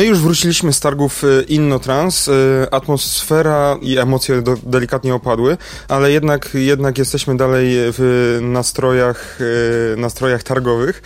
[0.00, 2.28] My już wróciliśmy z targów y, Innotrans.
[2.28, 2.32] Y,
[2.70, 5.56] atmosfera i emocje do, delikatnie opadły,
[5.88, 11.02] ale jednak, jednak jesteśmy dalej w nastrojach, y, nastrojach targowych.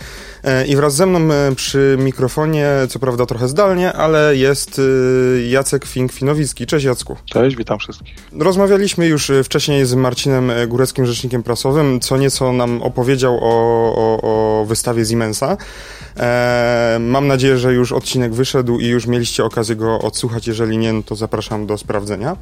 [0.67, 1.19] I wraz ze mną
[1.55, 4.81] przy mikrofonie, co prawda trochę zdalnie, ale jest
[5.49, 6.65] Jacek Fink-Finowicki.
[6.65, 7.17] Cześć Jacku.
[7.25, 8.15] Cześć, witam wszystkich.
[8.39, 14.21] Rozmawialiśmy już wcześniej z Marcinem Góreckim, rzecznikiem prasowym, co nieco nam opowiedział o, o,
[14.61, 15.57] o wystawie Siemensa.
[16.17, 20.47] E, mam nadzieję, że już odcinek wyszedł i już mieliście okazję go odsłuchać.
[20.47, 22.37] Jeżeli nie, no to zapraszam do sprawdzenia.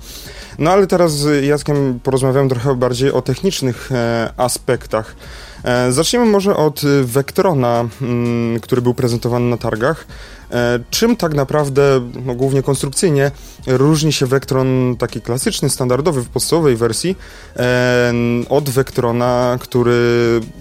[0.60, 5.16] No ale teraz z Jackiem porozmawiam trochę bardziej o technicznych e, aspektach.
[5.64, 10.08] E, zacznijmy może od Vectrona, mm, który był prezentowany na targach.
[10.52, 13.32] E, czym tak naprawdę, no głównie konstrukcyjnie,
[13.68, 17.16] różni się Vectron taki klasyczny, standardowy w podstawowej wersji
[17.56, 18.14] e,
[18.50, 20.02] od Vectrona, który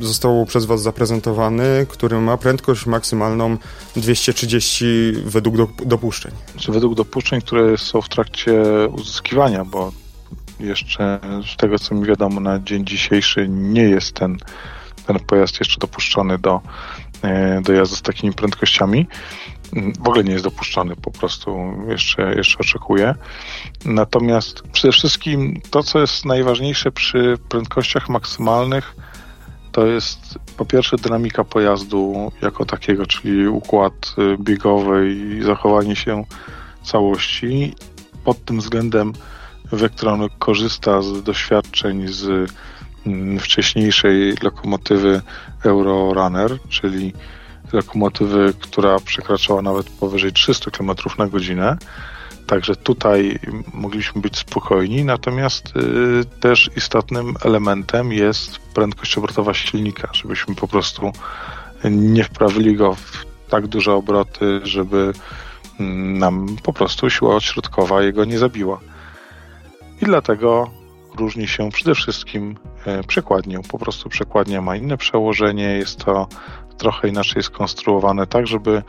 [0.00, 3.56] został przez Was zaprezentowany, który ma prędkość maksymalną
[3.96, 6.32] 230 według dopuszczeń?
[6.52, 9.92] Znaczy według dopuszczeń, które są w trakcie uzyskiwania, bo
[10.60, 11.20] jeszcze
[11.52, 14.38] z tego co mi wiadomo na dzień dzisiejszy nie jest ten,
[15.06, 16.60] ten pojazd jeszcze dopuszczony do,
[17.22, 19.06] e, do jazdy z takimi prędkościami
[20.00, 23.14] w ogóle nie jest dopuszczony, po prostu jeszcze, jeszcze oczekuje.
[23.84, 28.96] Natomiast przede wszystkim to, co jest najważniejsze przy prędkościach maksymalnych,
[29.72, 36.24] to jest po pierwsze dynamika pojazdu jako takiego, czyli układ y, biegowy i zachowanie się
[36.82, 37.74] całości.
[38.24, 39.12] Pod tym względem
[39.72, 42.52] Vectron korzysta z doświadczeń z
[43.40, 45.22] wcześniejszej lokomotywy
[45.64, 47.12] Eurorunner, czyli
[47.72, 51.76] lokomotywy, która przekraczała nawet powyżej 300 km na godzinę.
[52.46, 53.38] Także tutaj
[53.74, 61.12] mogliśmy być spokojni, natomiast y, też istotnym elementem jest prędkość obrotowa silnika, żebyśmy po prostu
[61.90, 65.12] nie wprawili go w tak duże obroty, żeby
[65.80, 68.80] mm, nam po prostu siła odśrodkowa jego nie zabiła.
[70.02, 70.70] I dlatego
[71.14, 72.56] różni się przede wszystkim
[72.86, 73.62] e, przekładnią.
[73.62, 76.26] Po prostu przekładnia ma inne przełożenie, jest to
[76.76, 78.82] trochę inaczej skonstruowane, tak żeby y,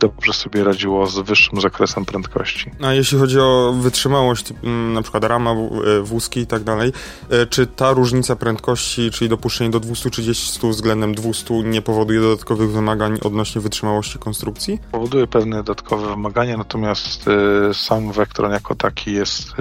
[0.00, 2.70] dobrze sobie radziło z wyższym zakresem prędkości.
[2.82, 5.54] A jeśli chodzi o wytrzymałość, mm, na przykład rama,
[5.98, 6.92] y, wózki i tak dalej,
[7.32, 13.18] y, czy ta różnica prędkości, czyli dopuszczenie do 230 względem 200 nie powoduje dodatkowych wymagań
[13.24, 14.78] odnośnie wytrzymałości konstrukcji?
[14.92, 17.24] Powoduje pewne dodatkowe wymagania, natomiast
[17.72, 19.54] sam Vectron jako taki jest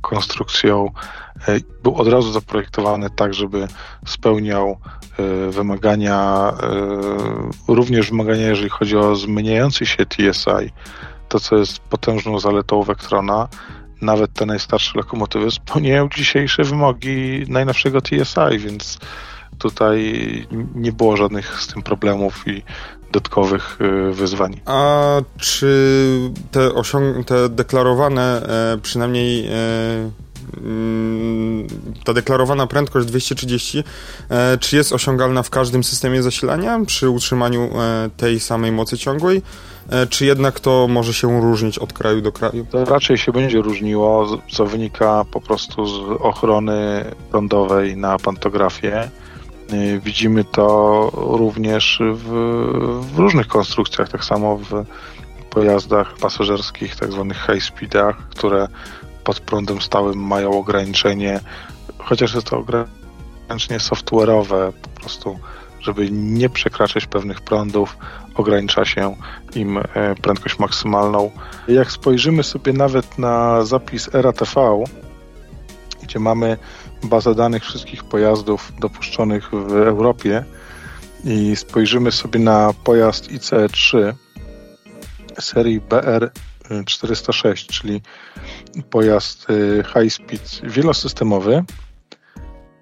[0.00, 0.90] konstrukcją
[1.82, 3.68] był od razu zaprojektowany tak, żeby
[4.06, 4.76] spełniał
[5.20, 6.52] E, wymagania,
[7.68, 10.72] e, również wymagania, jeżeli chodzi o zmieniający się TSI,
[11.28, 13.48] to co jest potężną zaletą Vectrona,
[14.02, 18.98] nawet te najstarsze lokomotywy spełniają dzisiejsze wymogi najnowszego TSI, więc
[19.58, 20.22] tutaj
[20.74, 22.62] nie było żadnych z tym problemów i
[23.12, 24.60] dodatkowych e, wyzwań.
[24.66, 25.06] A
[25.38, 28.42] czy te, osiąg- te deklarowane
[28.82, 29.48] przynajmniej
[32.04, 33.84] ta deklarowana prędkość 230,
[34.30, 39.42] e, czy jest osiągalna w każdym systemie zasilania przy utrzymaniu e, tej samej mocy ciągłej,
[39.90, 42.66] e, czy jednak to może się różnić od kraju do kraju?
[42.70, 49.10] To raczej się będzie różniło, co wynika po prostu z ochrony prądowej na pantografię.
[50.04, 52.28] Widzimy to również w,
[53.14, 54.84] w różnych konstrukcjach, tak samo w
[55.50, 58.68] pojazdach pasażerskich, tak zwanych high speedach, które
[59.24, 61.40] pod prądem stałym mają ograniczenie,
[61.98, 65.38] chociaż jest to ograniczenie software'owe, po prostu,
[65.80, 67.96] żeby nie przekraczać pewnych prądów,
[68.34, 69.16] ogranicza się
[69.54, 71.30] im e, prędkość maksymalną.
[71.68, 74.84] Jak spojrzymy sobie nawet na zapis RATV,
[76.02, 76.56] gdzie mamy
[77.02, 80.44] bazę danych wszystkich pojazdów dopuszczonych w Europie
[81.24, 84.12] i spojrzymy sobie na pojazd ICE3
[85.40, 86.30] serii BR
[86.86, 88.02] 406, czyli
[88.90, 91.64] pojazd y, high speed wielosystemowy,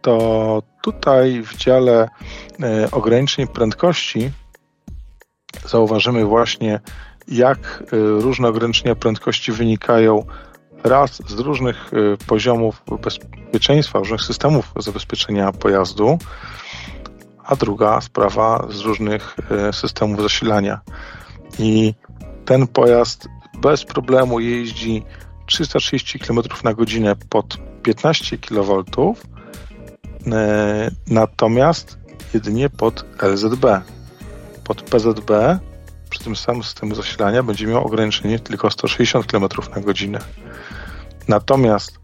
[0.01, 2.09] to tutaj w dziale
[2.85, 4.31] y, ograniczeń prędkości
[5.67, 6.81] zauważymy właśnie,
[7.29, 7.59] jak
[7.93, 10.25] y, różne ograniczenia prędkości wynikają
[10.85, 11.91] raz z różnych
[12.27, 16.19] poziomów bezpieczeństwa, różnych systemów zabezpieczenia pojazdu,
[17.45, 19.37] a druga sprawa z różnych
[19.73, 20.81] systemów zasilania.
[21.59, 21.95] I
[22.45, 23.29] ten pojazd
[23.61, 25.03] bez problemu jeździ
[25.47, 28.85] 330 km na godzinę pod 15 kV,
[30.27, 31.99] e, natomiast
[32.35, 33.65] jedynie pod LZB.
[34.65, 35.59] Pod PZB
[36.11, 40.19] przy tym samym systemie zasilania będzie miał ograniczenie tylko 160 km na godzinę.
[41.29, 41.99] Natomiast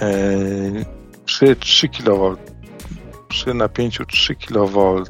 [0.00, 0.84] yy,
[1.24, 2.36] przy 3 kV,
[3.28, 5.02] przy napięciu 3 kV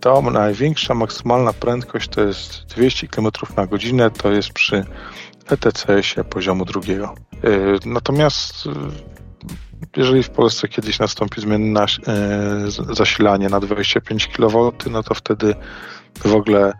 [0.00, 4.84] to największa maksymalna prędkość to jest 200 km na godzinę, to jest przy
[5.50, 7.14] ETCS-ie poziomu drugiego.
[7.42, 8.72] Yy, natomiast yy,
[9.96, 11.86] jeżeli w Polsce kiedyś nastąpi zmiana
[12.88, 15.54] yy, zasilanie na 25 kV, no to wtedy
[16.24, 16.72] w ogóle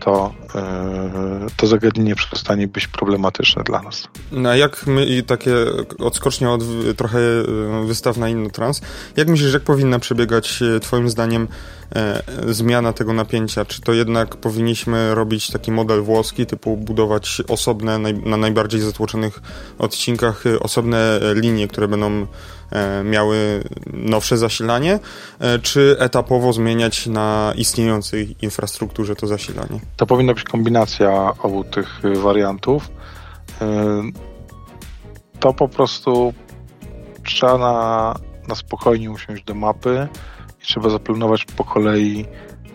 [0.00, 4.08] to, e, to zagadnienie przestanie być problematyczne dla nas.
[4.32, 5.54] No a jak my, i takie
[5.98, 6.62] odskocznie od
[6.96, 8.80] trochę e, wystaw na trans,
[9.16, 11.48] jak myślisz, jak powinna przebiegać e, twoim zdaniem
[11.94, 13.64] e, zmiana tego napięcia?
[13.64, 19.42] Czy to jednak powinniśmy robić taki model włoski, typu budować osobne, naj, na najbardziej zatłoczonych
[19.78, 22.26] odcinkach osobne linie, które będą
[23.04, 24.98] miały nowsze zasilanie,
[25.38, 29.80] e, czy etapowo zmieniać na istniejącej infrastrukturze to zasilanie?
[29.96, 32.90] To powinna być kombinacja obu tych wariantów.
[33.60, 34.02] E,
[35.40, 36.32] to po prostu
[37.24, 38.14] trzeba na,
[38.48, 40.08] na spokojnie usiąść do mapy
[40.62, 42.24] i trzeba zaplanować po kolei,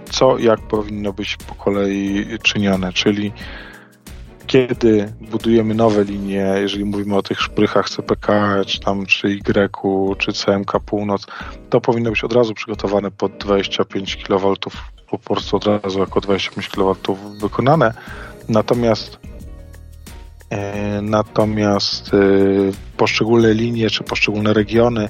[0.10, 3.32] co jak powinno być po kolei czynione, czyli
[4.52, 10.34] kiedy budujemy nowe linie, jeżeli mówimy o tych szprychach CPK, czy tam, czy Y, czy
[10.34, 11.28] CMK Północ,
[11.70, 14.54] to powinno być od razu przygotowane pod 25 kV,
[15.10, 16.94] po prostu od razu jako 25 kV
[17.40, 17.94] wykonane.
[18.50, 19.20] Natomiast
[20.50, 22.18] e, natomiast e,
[22.98, 25.10] poszczególne linie, czy poszczególne regiony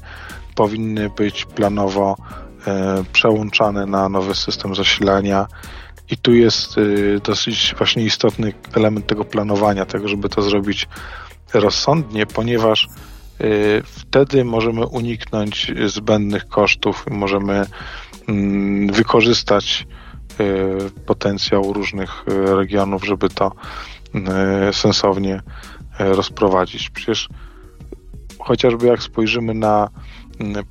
[0.55, 2.15] powinny być planowo
[2.67, 5.47] e, przełączane na nowy system zasilania
[6.11, 10.87] i tu jest y, dosyć właśnie istotny element tego planowania, tego, żeby to zrobić
[11.53, 12.87] rozsądnie, ponieważ
[13.41, 17.65] y, wtedy możemy uniknąć zbędnych kosztów, możemy
[18.27, 19.87] mm, wykorzystać
[20.39, 23.51] y, potencjał różnych regionów, żeby to
[24.71, 25.41] sensownie
[25.99, 26.89] rozprowadzić.
[26.89, 27.29] Przecież
[28.39, 29.89] chociażby jak spojrzymy na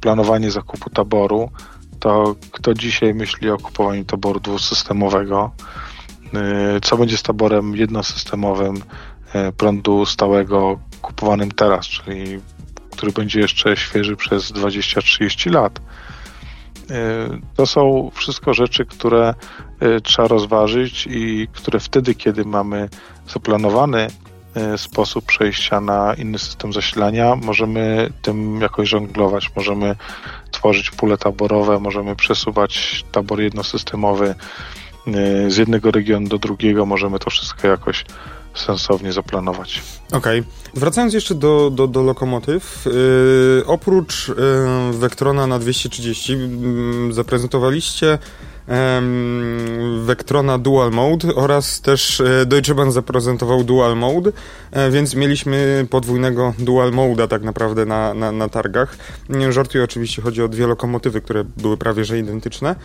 [0.01, 1.51] planowanie zakupu taboru,
[2.01, 5.51] to kto dzisiaj myśli o kupowaniu taboru dwusystemowego?
[6.77, 12.41] Y, co będzie z taborem jednosystemowym y, prądu stałego kupowanym teraz, czyli
[12.91, 15.79] który będzie jeszcze świeży przez 20-30 lat?
[15.79, 16.95] Y,
[17.57, 19.35] to są wszystko rzeczy, które
[20.03, 22.89] trzeba rozważyć i które wtedy, kiedy mamy
[23.29, 24.09] zaplanowany
[24.77, 27.37] sposób przejścia na inny system zasilania.
[27.37, 29.97] Możemy tym jakoś żonglować, możemy
[30.51, 34.35] tworzyć pule taborowe, możemy przesuwać tabor jednosystemowy
[35.07, 38.05] e, z jednego regionu do drugiego, możemy to wszystko jakoś
[38.55, 39.83] sensownie zaplanować.
[40.13, 40.41] Okej.
[40.41, 40.53] Okay.
[40.75, 44.35] Wracając jeszcze do, do, do lokomotyw, yy, oprócz yy,
[44.93, 48.19] Vectrona na 230 yy, zaprezentowaliście
[50.01, 54.33] Vectrona Dual Mode oraz też e, Deutsche Bahn zaprezentował Dual Mode,
[54.71, 58.97] e, więc mieliśmy podwójnego Dual Mode'a tak naprawdę na, na, na targach.
[59.51, 62.77] Żartuję oczywiście, chodzi o dwie lokomotywy, które były prawie że identyczne.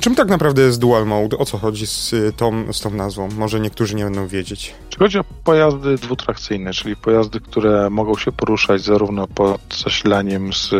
[0.00, 1.38] Czym tak naprawdę jest Dual Mode?
[1.38, 3.28] O co chodzi z tą, z tą nazwą?
[3.36, 4.74] Może niektórzy nie będą wiedzieć.
[4.90, 10.74] Czy chodzi o pojazdy dwutrakcyjne, czyli pojazdy, które mogą się poruszać zarówno pod zasilaniem z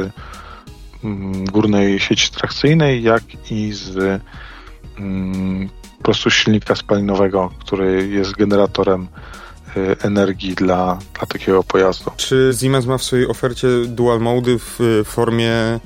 [1.52, 4.20] górnej sieci trakcyjnej, jak i z
[4.98, 9.08] mm, po prostu silnika spalinowego, który jest generatorem
[9.76, 12.10] y, energii dla, dla takiego pojazdu.
[12.16, 15.80] Czy Siemens ma w swojej ofercie dual mody w formie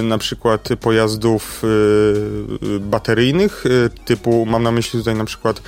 [0.00, 3.64] y, na przykład pojazdów y, bateryjnych,
[4.04, 5.62] typu mam na myśli tutaj na przykład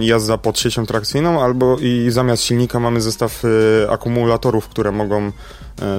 [0.00, 3.42] jazda pod siecią trakcyjną, albo i zamiast silnika mamy zestaw
[3.88, 5.32] akumulatorów, które mogą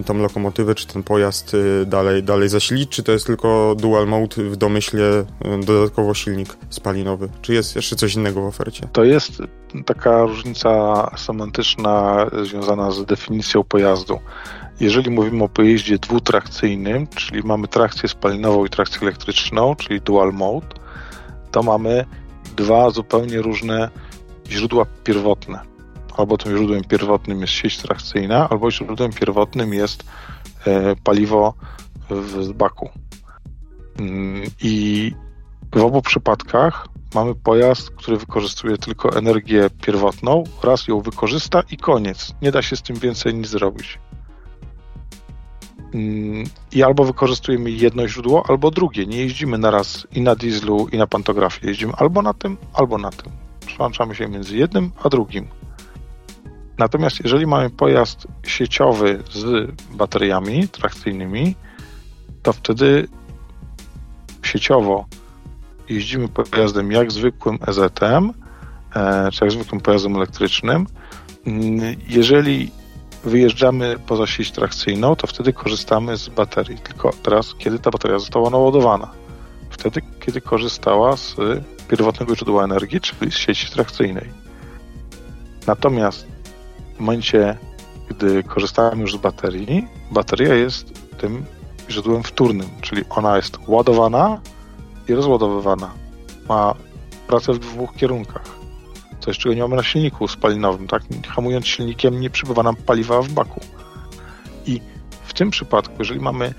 [0.05, 4.43] tą lokomotywę, czy ten pojazd e, dalej, dalej zasilić, czy to jest tylko dual mode
[4.43, 5.25] w domyśle e,
[5.65, 7.29] dodatkowo silnik spalinowy?
[7.41, 8.87] Czy jest jeszcze coś innego w ofercie?
[8.91, 9.41] To jest
[9.85, 14.19] taka różnica semantyczna związana z definicją pojazdu.
[14.79, 20.67] Jeżeli mówimy o pojeździe dwutrakcyjnym, czyli mamy trakcję spalinową i trakcję elektryczną, czyli dual mode,
[21.51, 22.05] to mamy
[22.55, 23.89] dwa zupełnie różne
[24.49, 25.72] źródła pierwotne
[26.17, 30.03] albo tym źródłem pierwotnym jest sieć trakcyjna, albo źródłem pierwotnym jest
[30.67, 31.53] e, paliwo
[32.09, 32.89] w baku.
[33.99, 35.11] Mm, I
[35.75, 42.33] w obu przypadkach mamy pojazd, który wykorzystuje tylko energię pierwotną, raz ją wykorzysta i koniec.
[42.41, 43.99] Nie da się z tym więcej nic zrobić.
[45.93, 49.05] Mm, I albo wykorzystujemy jedno źródło, albo drugie.
[49.05, 51.67] Nie jeździmy na raz i na dieslu, i na pantografie.
[51.67, 53.31] Jeździmy albo na tym, albo na tym.
[53.65, 55.47] Przełączamy się między jednym a drugim.
[56.77, 61.55] Natomiast jeżeli mamy pojazd sieciowy z bateriami trakcyjnymi,
[62.43, 63.07] to wtedy
[64.43, 65.05] sieciowo
[65.89, 68.33] jeździmy pojazdem jak zwykłym EZM,
[68.95, 70.87] e, czy jak zwykłym pojazdem elektrycznym.
[71.47, 72.71] Mm, jeżeli
[73.23, 76.77] wyjeżdżamy poza sieć trakcyjną, to wtedy korzystamy z baterii.
[76.77, 79.11] Tylko teraz, kiedy ta bateria została naładowana?
[79.69, 81.35] Wtedy, kiedy korzystała z
[81.89, 84.29] pierwotnego źródła energii, czyli z sieci trakcyjnej.
[85.67, 86.32] Natomiast
[86.95, 87.57] w momencie,
[88.09, 91.45] gdy korzystamy już z baterii, bateria jest tym
[91.89, 94.41] źródłem wtórnym, czyli ona jest ładowana
[95.07, 95.91] i rozładowywana.
[96.49, 96.73] Ma
[97.27, 98.43] pracę w dwóch kierunkach.
[99.19, 100.87] Coś, czego nie mamy na silniku spalinowym.
[100.87, 101.03] Tak?
[101.27, 103.61] Hamując silnikiem, nie przybywa nam paliwa w baku.
[104.65, 104.81] I
[105.23, 106.53] w tym przypadku, jeżeli mamy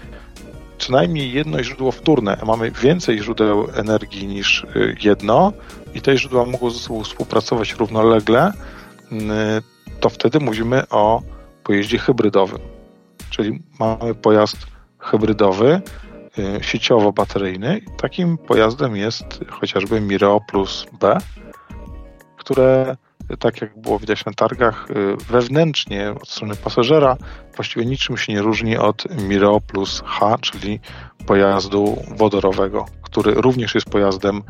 [0.78, 5.52] co najmniej jedno źródło wtórne, a mamy więcej źródeł energii niż y, jedno,
[5.94, 8.52] i te źródła mogą ze sobą współpracować równolegle,
[9.12, 9.16] y,
[10.04, 11.22] to wtedy mówimy o
[11.62, 12.58] pojeździe hybrydowym.
[13.30, 14.56] Czyli mamy pojazd
[14.98, 15.80] hybrydowy,
[16.38, 17.80] y, sieciowo-bateryjny.
[17.96, 21.18] Takim pojazdem jest chociażby Mireo Plus B,
[22.36, 22.96] które,
[23.38, 27.16] tak jak było widać na targach, y, wewnętrznie od strony pasażera
[27.56, 30.80] właściwie niczym się nie różni od Mireo Plus H, czyli
[31.26, 34.42] pojazdu wodorowego, który również jest pojazdem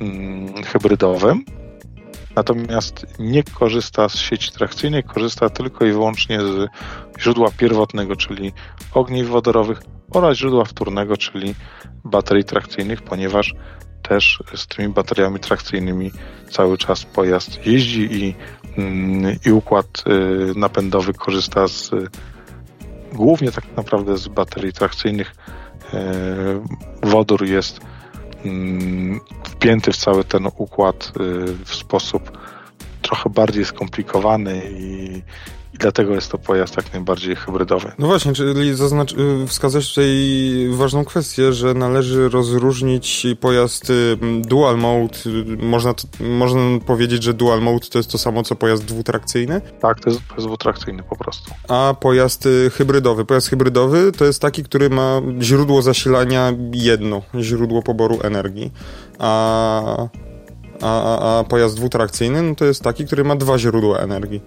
[0.00, 1.44] mm, hybrydowym.
[2.38, 6.68] Natomiast nie korzysta z sieci trakcyjnej, korzysta tylko i wyłącznie z
[7.20, 8.52] źródła pierwotnego, czyli
[8.94, 11.54] ogniw wodorowych oraz źródła wtórnego, czyli
[12.04, 13.54] baterii trakcyjnych, ponieważ
[14.02, 16.10] też z tymi bateriami trakcyjnymi
[16.50, 18.34] cały czas pojazd jeździ i,
[18.76, 21.90] mm, i układ y, napędowy korzysta z
[23.12, 25.34] głównie tak naprawdę z baterii trakcyjnych.
[25.94, 25.98] Y,
[27.02, 27.80] wodór jest
[29.44, 32.38] wpięty w cały ten układ y, w sposób
[33.02, 35.22] trochę bardziej skomplikowany i,
[35.74, 37.92] i dlatego jest to pojazd jak najbardziej hybrydowy.
[37.98, 40.08] No właśnie, czyli zaznacz, y, wskazać tutaj
[40.70, 45.18] ważną kwestię, że należy rozróżnić pojazd y, dual mode.
[45.62, 49.60] Można, można powiedzieć, że dual mode to jest to samo co pojazd dwutrakcyjny?
[49.80, 51.50] Tak, to jest pojazd dwutrakcyjny po prostu.
[51.68, 53.24] A pojazd y, hybrydowy?
[53.24, 58.72] Pojazd hybrydowy to jest taki, który ma źródło zasilania jedno, źródło poboru energii.
[59.18, 60.08] A
[60.82, 64.42] a, a, a, pojazd dwutrakcyjny no to jest taki, który ma dwa źródła energii.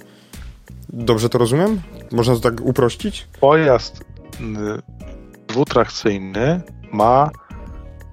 [0.93, 1.81] Dobrze to rozumiem?
[2.11, 3.27] Można to tak uprościć?
[3.39, 4.03] Pojazd
[5.47, 7.29] dwutrakcyjny ma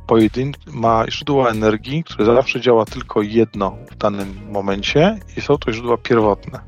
[0.06, 5.72] pojedyn- ma źródła energii, które zawsze działa tylko jedno w danym momencie i są to
[5.72, 6.60] źródła pierwotne.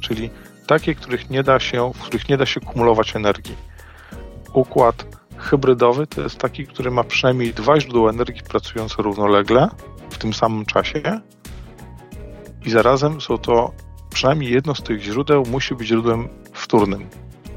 [0.00, 0.30] Czyli
[0.66, 3.56] takie, których nie da się, w których nie da się kumulować energii.
[4.52, 9.68] Układ hybrydowy to jest taki, który ma przynajmniej dwa źródła energii pracujące równolegle
[10.10, 11.20] w tym samym czasie
[12.66, 13.72] i zarazem są to
[14.16, 17.06] przynajmniej jedno z tych źródeł musi być źródłem wtórnym,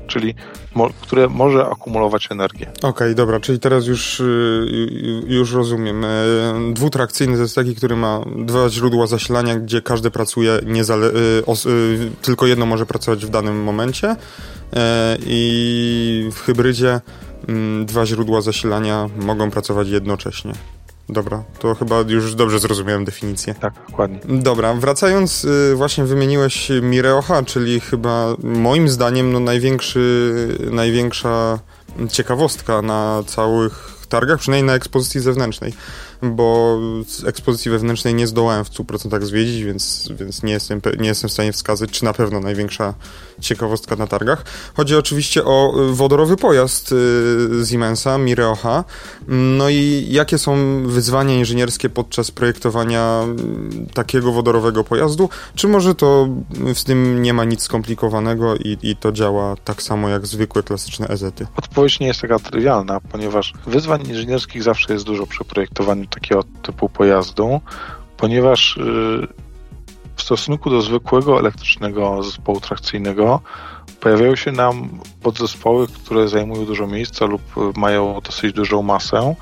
[0.08, 0.36] czyli
[0.76, 2.68] mo, które może akumulować energię.
[2.70, 6.06] Okej, okay, dobra, czyli teraz już, y, już rozumiem.
[6.06, 6.10] E,
[6.74, 12.48] dwutrakcyjny to jest taki, który ma dwa źródła zasilania, gdzie każdy pracuje y, y, tylko
[12.48, 14.16] jedno może pracować w danym momencie
[14.74, 17.02] e, i w hybrydzie
[17.48, 20.54] mm, dwa źródła zasilania mogą pracować jednocześnie.
[21.10, 23.56] Dobra, to chyba już dobrze zrozumiałem definicję.
[23.56, 24.20] Tak, dokładnie.
[24.26, 31.60] Dobra, wracając, y, właśnie wymieniłeś Mireocha, czyli chyba moim zdaniem no największy, największa
[32.12, 35.74] ciekawostka na całych targach, przynajmniej na ekspozycji zewnętrznej
[36.22, 41.30] bo z ekspozycji wewnętrznej nie zdołałem w 100% zwiedzić, więc, więc nie, jestem, nie jestem
[41.30, 42.94] w stanie wskazać, czy na pewno największa
[43.40, 44.44] ciekawostka na targach.
[44.78, 48.84] Chodzi oczywiście o y, wodorowy pojazd y, Siemensa, Mireocha.
[49.28, 53.24] No i jakie są wyzwania inżynierskie podczas projektowania
[53.90, 55.30] y, takiego wodorowego pojazdu?
[55.56, 56.28] Czy może to
[56.76, 61.08] w tym nie ma nic skomplikowanego i, i to działa tak samo jak zwykłe klasyczne
[61.08, 61.48] EZ-y?
[61.56, 66.90] Odpowiedź nie jest taka trywialna, ponieważ wyzwań inżynierskich zawsze jest dużo przy projektowaniu takiego typu
[66.90, 67.62] pojazdu,
[68.18, 69.49] ponieważ y,
[70.20, 73.42] w stosunku do zwykłego elektrycznego zespołu trakcyjnego
[74.00, 77.42] pojawiają się nam podzespoły, które zajmują dużo miejsca lub
[77.78, 79.36] mają dosyć dużą masę.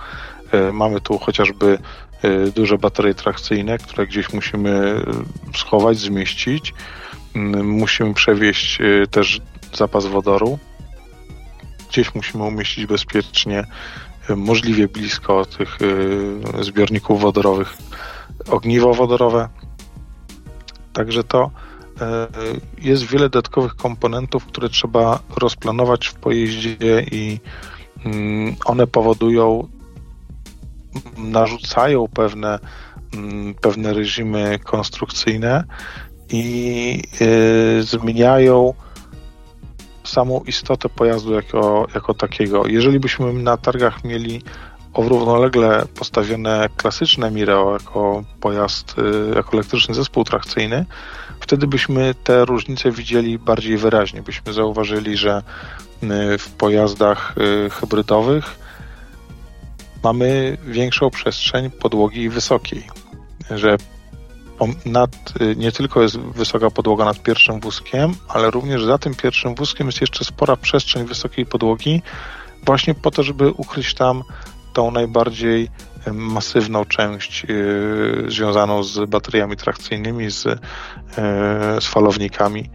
[0.69, 1.77] Y, mamy tu chociażby
[2.23, 5.01] y, duże baterie trakcyjne, które gdzieś musimy
[5.55, 6.73] schować, zmieścić.
[7.63, 8.79] Musimy przewieźć
[9.11, 9.41] też
[9.73, 10.59] zapas wodoru.
[11.89, 13.63] Gdzieś musimy umieścić bezpiecznie
[14.35, 15.77] możliwie blisko tych
[16.61, 17.77] zbiorników wodorowych
[18.49, 19.49] ogniwo wodorowe.
[20.97, 21.51] Także to
[22.81, 27.39] y, jest wiele dodatkowych komponentów, które trzeba rozplanować w pojeździe i
[28.05, 29.67] mm, one powodują,
[31.17, 32.59] narzucają pewne,
[33.13, 35.63] mm, pewne reżimy konstrukcyjne
[36.29, 38.73] i y, zmieniają
[40.03, 42.67] samą istotę pojazdu jako, jako takiego.
[42.67, 44.41] Jeżeli byśmy na targach mieli
[44.97, 50.85] równolegle postawione klasyczne Mireo jako pojazd, y, jako elektryczny zespół trakcyjny,
[51.39, 54.21] wtedy byśmy te różnice widzieli bardziej wyraźnie.
[54.21, 55.43] Byśmy zauważyli, że
[56.03, 58.59] y, w pojazdach y, hybrydowych
[60.03, 62.83] mamy większą przestrzeń podłogi wysokiej,
[63.51, 63.77] że
[64.85, 69.87] nad, nie tylko jest wysoka podłoga nad pierwszym wózkiem, ale również za tym pierwszym wózkiem
[69.87, 72.01] jest jeszcze spora przestrzeń wysokiej podłogi,
[72.63, 74.23] właśnie po to, żeby ukryć tam
[74.77, 75.69] tą najbardziej
[76.13, 80.53] masywną część yy, związaną z bateriami trakcyjnymi, z, yy,
[81.81, 82.69] z falownikami.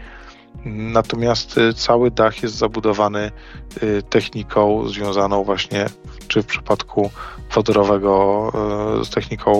[0.65, 3.31] Natomiast y, cały dach jest zabudowany
[3.83, 5.87] y, techniką związaną właśnie,
[6.29, 7.11] czy w przypadku
[7.55, 8.53] wodorowego,
[9.01, 9.51] y, z techniką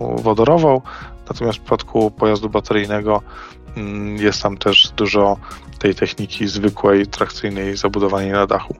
[0.00, 0.80] wodorową,
[1.28, 3.22] natomiast w przypadku pojazdu bateryjnego
[3.76, 5.36] mm, jest tam też dużo
[5.78, 8.74] tej techniki zwykłej, trakcyjnej, zabudowanej na dachu.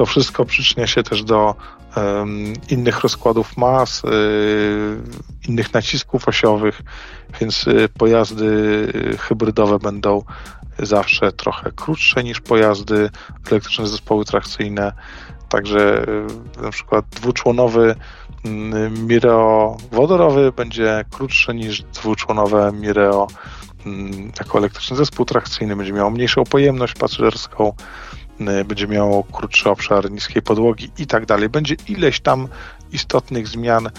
[0.00, 1.54] To wszystko przyczynia się też do
[2.68, 4.02] innych rozkładów mas,
[5.48, 6.82] innych nacisków osiowych,
[7.40, 7.64] więc
[7.98, 8.86] pojazdy
[9.18, 10.22] hybrydowe będą
[10.78, 13.10] zawsze trochę krótsze niż pojazdy
[13.50, 14.92] elektryczne zespoły trakcyjne.
[15.48, 16.08] Także
[16.58, 17.94] y, na przykład dwuczłonowy
[18.44, 23.26] mm, Mireo wodorowy będzie krótszy niż dwuczłonowe Mireo
[23.86, 28.09] mm, jako elektryczny zespół trakcyjny, będzie miał mniejszą pojemność pasażerską, y,
[28.64, 31.48] będzie miało krótszy obszar niskiej podłogi i tak dalej.
[31.48, 32.48] Będzie ileś tam
[32.92, 33.90] istotnych zmian, y,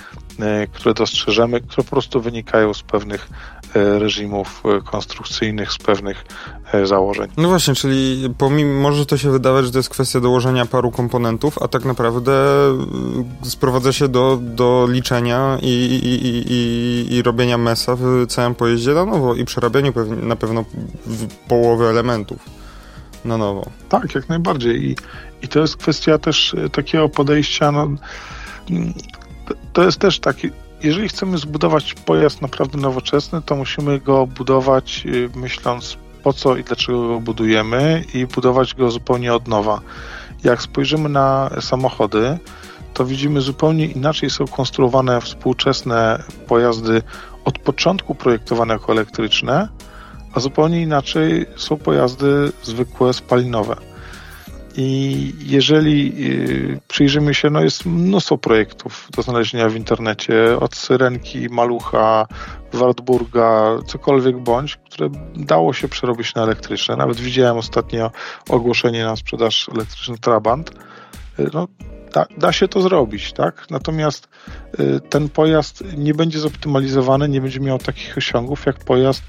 [0.74, 3.30] które dostrzeżemy, które po prostu wynikają z pewnych
[3.74, 6.26] reżimów konstrukcyjnych, z pewnych
[6.74, 7.28] E, założeń.
[7.38, 11.62] No właśnie, czyli pomimo, może to się wydawać, że to jest kwestia dołożenia paru komponentów,
[11.62, 17.96] a tak naprawdę e, sprowadza się do, do liczenia i, i, i, i robienia mesa
[17.96, 20.66] w całym pojeździe na nowo i przerabianiu na pewno
[21.48, 22.61] połowy elementów
[23.26, 23.70] na nowo.
[23.90, 24.86] Tak, jak najbardziej.
[24.86, 24.96] I,
[25.42, 27.84] i to jest kwestia też e, takiego podejścia, no,
[28.70, 28.94] mm,
[29.74, 30.50] to jest też taki,
[30.84, 35.04] jeżeli chcemy zbudować pojazd naprawdę nowoczesny, to musimy go budować
[35.36, 39.82] myśląc po co i dlaczego go budujemy i budować go zupełnie od nowa.
[40.44, 42.38] Jak spojrzymy na samochody,
[42.94, 47.02] to widzimy zupełnie inaczej są konstruowane współczesne pojazdy
[47.46, 49.68] od początku projektowane jako elektryczne,
[50.34, 53.76] a zupełnie inaczej są pojazdy zwykłe spalinowe.
[54.78, 61.50] I jeżeli y, przyjrzymy się, no jest mnóstwo projektów do znalezienia w internecie, od Syrenki,
[61.50, 62.28] Malucha,
[62.74, 66.96] Wartburga, cokolwiek bądź, które dało się przerobić na elektryczne.
[66.96, 68.12] Nawet widziałem ostatnio
[68.50, 70.72] ogłoszenie na sprzedaż elektryczny Trabant.
[71.40, 71.68] Y, no,
[72.14, 73.66] da, da, się to zrobić, tak?
[73.70, 74.28] Natomiast
[74.80, 79.24] y, ten pojazd nie będzie zoptymalizowany, nie będzie miał takich osiągów jak pojazd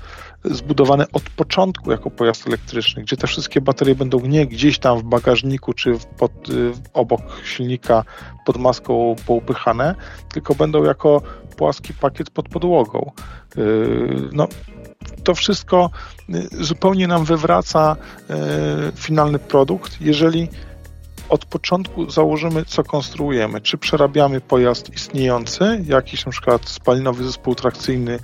[0.45, 5.03] zbudowany od początku jako pojazd elektryczny, gdzie te wszystkie baterie będą nie gdzieś tam w
[5.03, 8.05] bagażniku czy pod, y, obok silnika
[8.47, 9.95] pod maską poupychane,
[10.33, 11.23] tylko będą jako
[11.57, 13.11] płaski pakiet pod podłogą.
[13.59, 14.49] Y, no,
[15.25, 15.91] to wszystko
[16.31, 17.97] y, zupełnie nam wywraca
[18.95, 20.49] finalny produkt, jeżeli
[21.33, 23.61] od początku założymy, co konstruujemy.
[23.61, 28.18] Czy przerabiamy pojazd istniejący, jakiś na przykład spalinowy zespół trakcyjny,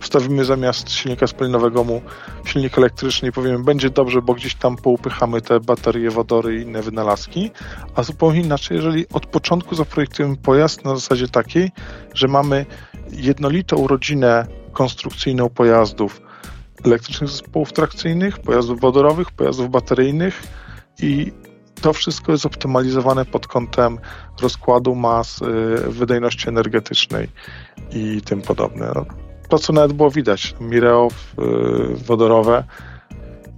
[0.00, 2.02] wstawimy zamiast silnika spalinowego mu
[2.46, 6.82] silnik elektryczny i powiemy, będzie dobrze, bo gdzieś tam poupychamy te baterie, wodory i inne
[6.82, 7.50] wynalazki,
[7.94, 11.70] a zupełnie inaczej, jeżeli od początku zaprojektujemy pojazd na zasadzie takiej,
[12.14, 12.66] że mamy
[13.12, 16.20] jednolitą rodzinę konstrukcyjną pojazdów,
[16.84, 20.42] elektrycznych zespołów trakcyjnych, pojazdów wodorowych, pojazdów bateryjnych
[21.02, 21.32] i
[21.80, 23.98] to wszystko jest optymalizowane pod kątem
[24.42, 25.44] rozkładu mas, y,
[25.90, 27.28] wydajności energetycznej
[27.92, 28.92] i tym podobne.
[28.94, 29.06] No,
[29.48, 32.64] to, co nawet było widać, Mireo y, wodorowe,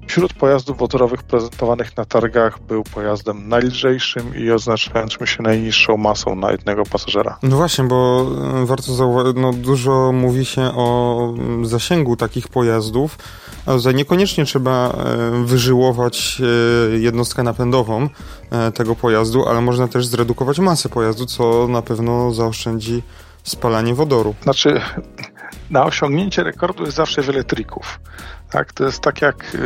[0.07, 6.53] wśród pojazdów wodorowych prezentowanych na targach był pojazdem najlżejszym i oznaczającym się najniższą masą na
[6.53, 7.39] jednego pasażera.
[7.43, 8.27] No właśnie, bo
[8.63, 13.19] y, warto zauważyć, no dużo mówi się o mm, zasięgu takich pojazdów,
[13.67, 16.43] ale niekoniecznie trzeba e, wyżyłować
[16.93, 18.09] e, jednostkę napędową
[18.51, 23.03] e, tego pojazdu, ale można też zredukować masę pojazdu, co na pewno zaoszczędzi
[23.43, 24.35] spalanie wodoru.
[24.43, 24.81] Znaczy,
[25.71, 28.01] na osiągnięcie rekordu jest zawsze wiele trików.
[28.51, 29.57] Tak, to jest tak jak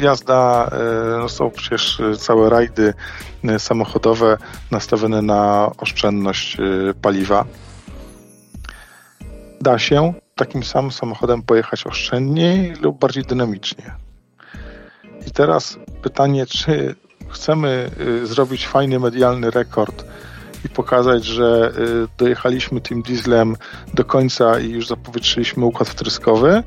[0.00, 0.70] jazda,
[1.18, 2.94] no są przecież całe rajdy
[3.58, 4.38] samochodowe
[4.70, 6.56] nastawione na oszczędność
[7.02, 7.44] paliwa.
[9.60, 13.94] Da się, takim samym samochodem pojechać oszczędniej lub bardziej dynamicznie.
[15.26, 16.94] I teraz pytanie, czy
[17.28, 20.04] chcemy y, zrobić fajny medialny rekord
[20.64, 23.56] i pokazać, że y, dojechaliśmy tym dieslem
[23.94, 26.62] do końca i już zapowietrzyliśmy układ wtryskowy,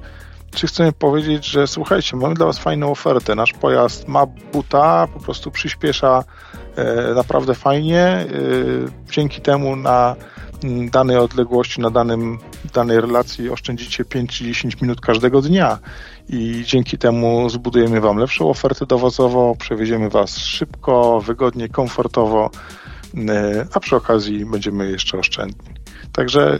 [0.56, 3.36] czy chcemy powiedzieć, że słuchajcie, mamy dla Was fajną ofertę.
[3.36, 6.23] Nasz pojazd ma buta, po prostu przyspiesza
[6.75, 8.01] e, naprawdę fajnie.
[8.01, 8.27] E,
[9.12, 10.15] dzięki temu na
[10.91, 12.39] danej odległości, na danym,
[12.73, 15.80] danej relacji oszczędzicie 5-10 minut każdego dnia
[16.30, 22.49] i dzięki temu zbudujemy Wam lepszą ofertę dowozową, przewieziemy Was szybko, wygodnie, komfortowo,
[23.74, 25.69] a przy okazji będziemy jeszcze oszczędni.
[26.12, 26.60] Także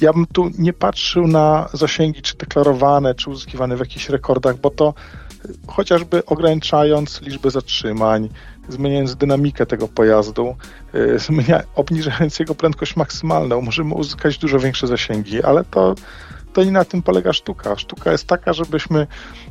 [0.00, 4.70] ja bym tu nie patrzył na zasięgi, czy deklarowane, czy uzyskiwane w jakichś rekordach, bo
[4.70, 4.94] to
[5.66, 8.28] chociażby ograniczając liczbę zatrzymań,
[8.68, 10.56] zmieniając dynamikę tego pojazdu,
[10.94, 15.94] y, zmienia, obniżając jego prędkość maksymalną, możemy uzyskać dużo większe zasięgi, ale to,
[16.58, 17.76] to nie na tym polega sztuka.
[17.76, 19.06] Sztuka jest taka, żebyśmy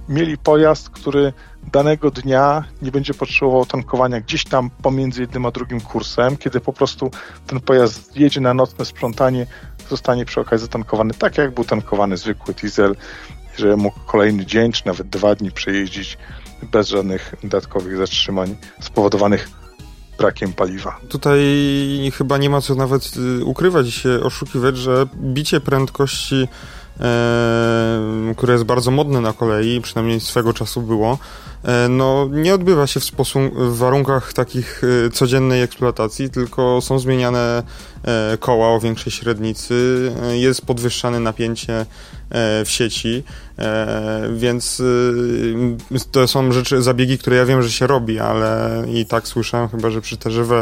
[0.10, 1.34] mieli pojazd, który
[1.72, 6.74] danego dnia nie będzie potrzebował tankowania gdzieś tam pomiędzy jednym a drugim kursem, kiedy po
[6.74, 7.12] prostu
[7.48, 9.48] ten pojazd jedzie na nocne sprzątanie,
[9.90, 12.96] zostanie przy okazji zatankowany tak, jak był tankowany zwykły diesel,
[13.58, 16.18] że mógł kolejny dzień, czy nawet dwa dni przejeździć
[16.72, 19.50] bez żadnych dodatkowych zatrzymań spowodowanych
[20.18, 21.00] brakiem paliwa.
[21.10, 21.40] Tutaj
[22.18, 26.48] chyba nie ma co nawet y, ukrywać się, oszukiwać, że bicie prędkości
[28.38, 31.18] które jest bardzo modne na kolei, przynajmniej swego czasu było,
[31.90, 37.64] no nie odbywa się w, sposób, w warunkach takich e, codziennej eksploatacji, tylko są zmieniane
[38.04, 41.86] e, koła o większej średnicy, e, jest podwyższane napięcie
[42.30, 43.24] E, w sieci,
[44.34, 44.82] więc
[45.92, 49.70] e, to są rzeczy, zabiegi, które ja wiem, że się robi, ale i tak słyszałem
[49.70, 50.54] chyba, że przy TGW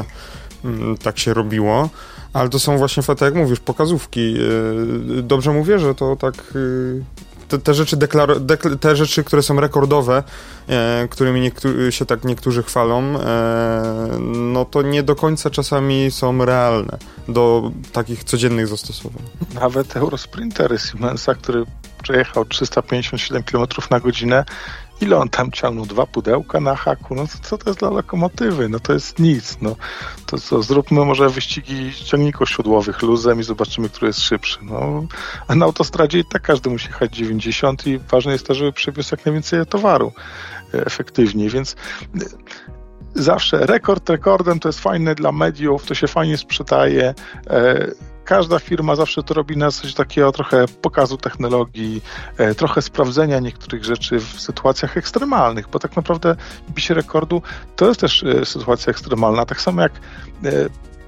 [0.66, 1.90] mm, tak się robiło.
[2.36, 4.36] Ale to są właśnie, tak jak mówisz, pokazówki.
[5.24, 6.54] Dobrze mówię, że to tak
[7.48, 10.24] te, te rzeczy, deklar, dekl, te rzeczy, które są rekordowe,
[10.68, 16.46] e, którymi niektórzy, się tak niektórzy chwalą, e, no to nie do końca czasami są
[16.46, 19.24] realne do takich codziennych zastosowań.
[19.54, 21.66] Nawet Eurosprinter Siemensa, który
[22.04, 24.46] przejechał 357 km na godzinę,
[25.02, 25.86] ile on tam ciągnął?
[25.86, 27.16] Dwa pudełka na haku?
[27.16, 28.70] No co to jest dla lokomotywy?
[28.70, 29.58] No to jest nic.
[29.62, 29.76] No
[30.26, 34.60] to co, zróbmy może wyścigi ciągników siodłowych luzem i zobaczymy, który jest szybszy.
[34.62, 35.06] No,
[35.48, 39.10] a na autostradzie i tak każdy musi jechać 90 i ważne jest to, żeby przewiózł
[39.12, 40.12] jak najwięcej towaru
[40.74, 41.76] e, efektywnie, więc
[42.16, 42.20] e,
[43.16, 47.14] zawsze rekord rekordem to jest fajne dla mediów, to się fajnie sprzedaje.
[48.26, 52.02] Każda firma zawsze to robi na zasadzie takiego trochę pokazu technologii,
[52.38, 56.36] e, trochę sprawdzenia niektórych rzeczy w sytuacjach ekstremalnych, bo tak naprawdę
[56.70, 57.42] bicie rekordu
[57.76, 59.46] to jest też e, sytuacja ekstremalna.
[59.46, 59.92] Tak samo jak
[60.44, 60.52] e,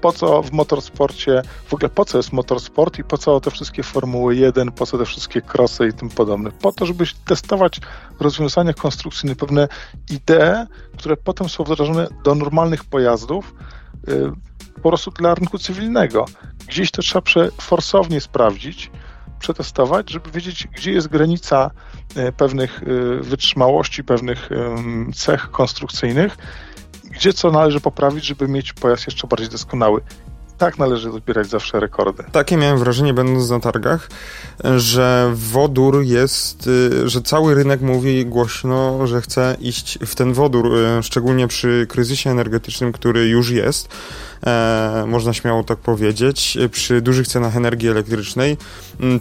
[0.00, 3.82] po co w motorsporcie, w ogóle po co jest motorsport i po co te wszystkie
[3.82, 6.50] Formuły 1, po co te wszystkie krosy i tym podobne.
[6.50, 7.80] Po to, żeby testować
[8.20, 9.68] rozwiązania konstrukcyjne, pewne
[10.10, 10.66] idee,
[10.98, 13.54] które potem są wdrażane do normalnych pojazdów,
[14.78, 16.24] po prostu dla rynku cywilnego.
[16.66, 17.22] Gdzieś to trzeba
[17.60, 18.90] forsownie sprawdzić,
[19.38, 21.70] przetestować, żeby wiedzieć, gdzie jest granica
[22.16, 22.86] e, pewnych e,
[23.22, 24.50] wytrzymałości, pewnych
[25.14, 26.36] cech konstrukcyjnych,
[27.04, 30.00] gdzie co należy poprawić, żeby mieć pojazd jeszcze bardziej doskonały
[30.58, 32.24] tak należy odbierać zawsze rekordy.
[32.32, 34.10] Takie miałem wrażenie, będąc na targach,
[34.76, 40.74] że wodór jest, y, że cały rynek mówi głośno, że chce iść w ten wodór,
[40.76, 43.88] y, szczególnie przy kryzysie energetycznym, który już jest
[45.06, 48.56] można śmiało tak powiedzieć, przy dużych cenach energii elektrycznej,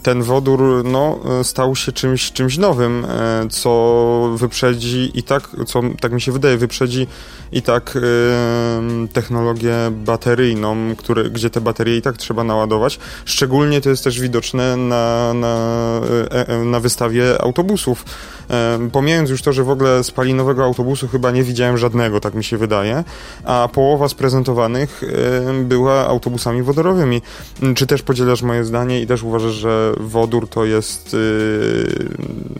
[0.03, 6.12] ten wodór no, stał się czymś, czymś nowym, e, co wyprzedzi i tak, co tak
[6.12, 7.08] mi się wydaje, wyprzedzi
[7.51, 7.99] i tak e,
[9.13, 12.99] technologię bateryjną, które, gdzie te baterie i tak trzeba naładować.
[13.25, 15.58] Szczególnie to jest też widoczne na, na,
[16.32, 18.06] e, e, na wystawie autobusów.
[18.92, 22.58] Pomijając już to, że w ogóle spalinowego autobusu chyba nie widziałem żadnego, tak mi się
[22.58, 23.04] wydaje,
[23.44, 25.02] a połowa z prezentowanych
[25.64, 27.22] była autobusami wodorowymi.
[27.76, 32.10] Czy też podzielasz moje zdanie i też uważasz, że wodór to jest y,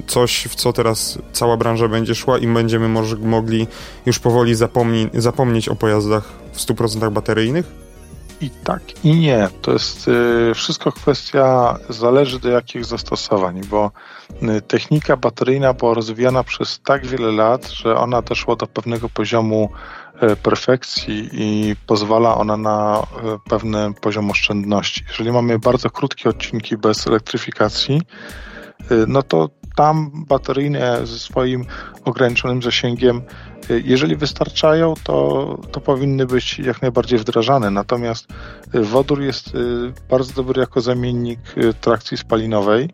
[0.08, 3.68] coś, w co teraz cała branża będzie szła i będziemy może mogli
[4.06, 6.24] już powoli zapomni zapomnieć o pojazdach
[6.54, 7.87] w 100% bateryjnych?
[8.42, 9.50] I tak, i nie.
[9.62, 13.92] To jest y, wszystko kwestia, zależy do jakich zastosowań, bo
[14.58, 19.70] y, technika bateryjna była rozwijana przez tak wiele lat, że ona doszła do pewnego poziomu
[20.22, 23.08] E, perfekcji i pozwala ona na
[23.50, 25.04] pewny poziom oszczędności.
[25.08, 28.02] Jeżeli mamy bardzo krótkie odcinki bez elektryfikacji,
[29.08, 31.66] no to tam bateryjne ze swoim
[32.06, 33.22] ograniczonym zasięgiem,
[33.70, 37.72] jeżeli wystarczają, to, to powinny być jak najbardziej wdrażane.
[37.72, 38.28] Natomiast
[38.74, 39.52] wodór jest
[40.10, 41.40] bardzo dobry jako zamiennik
[41.82, 42.90] trakcji spalinowej.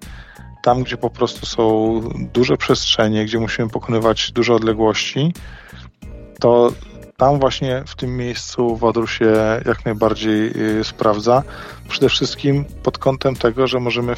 [0.63, 2.01] Tam, gdzie po prostu są
[2.33, 5.33] duże przestrzenie, gdzie musimy pokonywać duże odległości,
[6.39, 6.71] to
[7.17, 9.33] tam właśnie w tym miejscu wodór się
[9.65, 11.43] jak najbardziej y, sprawdza.
[11.87, 14.15] Przede wszystkim pod kątem tego, że możemy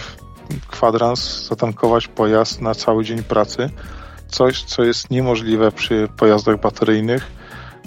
[0.67, 3.69] kwadrans zatankować pojazd na cały dzień pracy.
[4.27, 7.31] Coś, co jest niemożliwe przy pojazdach bateryjnych.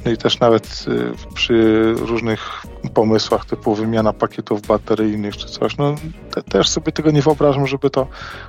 [0.05, 5.95] No i też nawet y, przy różnych pomysłach typu wymiana pakietów bateryjnych czy coś, no
[6.31, 8.07] te, też sobie tego nie wyobrażam, żeby to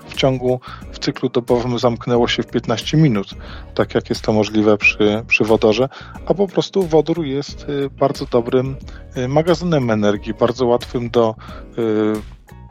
[0.07, 0.59] w ciągu,
[0.91, 3.35] w cyklu dobowym zamknęło się w 15 minut,
[3.75, 5.89] tak jak jest to możliwe przy, przy wodorze,
[6.25, 8.75] a po prostu wodór jest y, bardzo dobrym
[9.17, 11.35] y, magazynem energii, bardzo łatwym do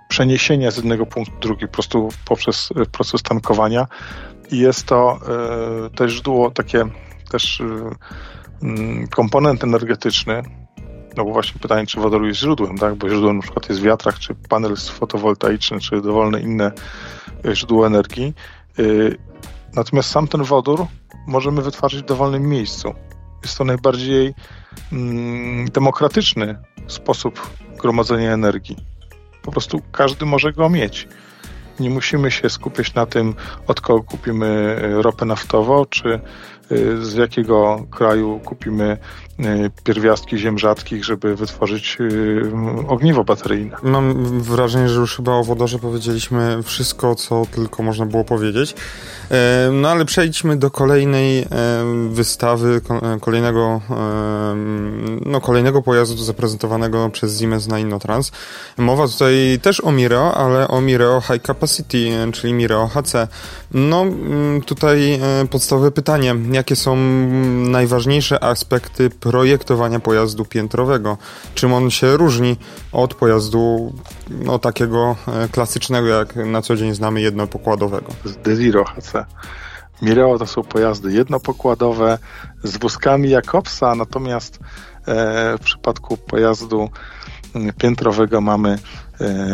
[0.09, 3.87] przeniesienia z jednego punktu do drugiego, po prostu poprzez proces tankowania
[4.51, 5.19] i jest to
[5.97, 6.85] też źródło takie
[7.31, 7.63] też
[8.63, 10.43] Mm, komponent energetyczny,
[11.17, 12.95] no bo właśnie pytanie, czy wodór jest źródłem, tak?
[12.95, 16.73] Bo źródłem na przykład jest wiatrak, czy panel fotowoltaiczny, czy dowolne inne
[17.45, 18.35] e, źródło energii.
[18.79, 18.83] E,
[19.75, 20.87] natomiast sam ten wodór
[21.27, 22.95] możemy wytwarzać w dowolnym miejscu.
[23.43, 24.35] Jest to najbardziej
[24.93, 27.51] mm, demokratyczny sposób
[27.83, 28.77] gromadzenia energii.
[29.49, 31.09] Po prostu każdy może go mieć.
[31.81, 33.35] Nie musimy się skupiać na tym,
[33.67, 36.21] od kogo kupimy e, ropę naftową, czy
[36.73, 38.97] Y, z jakiego kraju kupimy
[39.85, 42.53] pierwiastki ziem rzadkich, żeby wytworzyć y,
[42.89, 43.77] ogniwo bateryjne.
[43.83, 48.75] Mam wrażenie, że już chyba o wodorze powiedzieliśmy wszystko, co tylko można było powiedzieć.
[49.31, 51.47] E, no ale przejdźmy do kolejnej e,
[52.11, 53.81] wystawy, e, kolejnego,
[55.27, 58.33] no, kolejnego pojazdu zaprezentowanego przez Siemens na Innotrans.
[58.77, 63.29] Mowa tutaj też o Mireo, ale o Mireo High Capacity, czyli Mireo HC.
[63.75, 64.05] No
[64.67, 65.21] tutaj
[65.51, 66.97] podstawowe pytanie, jakie są
[67.71, 71.19] najważniejsze aspekty projektowania pojazdu piętrowego?
[71.55, 72.57] Czym on się różni
[72.93, 73.93] od pojazdu
[74.31, 75.17] no, takiego
[75.53, 78.13] klasycznego, jak na co dzień znamy, jednopokładowego?
[78.25, 79.13] Z Desiro HC
[80.03, 82.19] Mireo to są pojazdy jednopokładowe
[82.63, 86.91] z wózkami Jakobsa, natomiast e, w przypadku pojazdu
[87.79, 88.79] piętrowego mamy, e,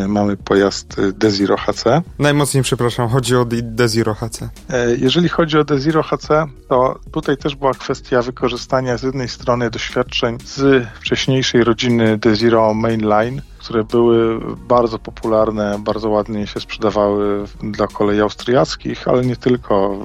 [0.08, 1.84] mamy pojazd Desiro HC.
[2.18, 4.42] Najmocniej przepraszam, chodzi o Desiro HC.
[4.42, 6.28] E, jeżeli chodzi o Desiro HC,
[6.68, 13.42] to tutaj też była kwestia wykorzystania z jednej strony doświadczeń z wcześniejszej rodziny Desiro Mainline,
[13.58, 19.98] które były bardzo popularne, bardzo ładnie się sprzedawały dla kolei austriackich, ale nie tylko.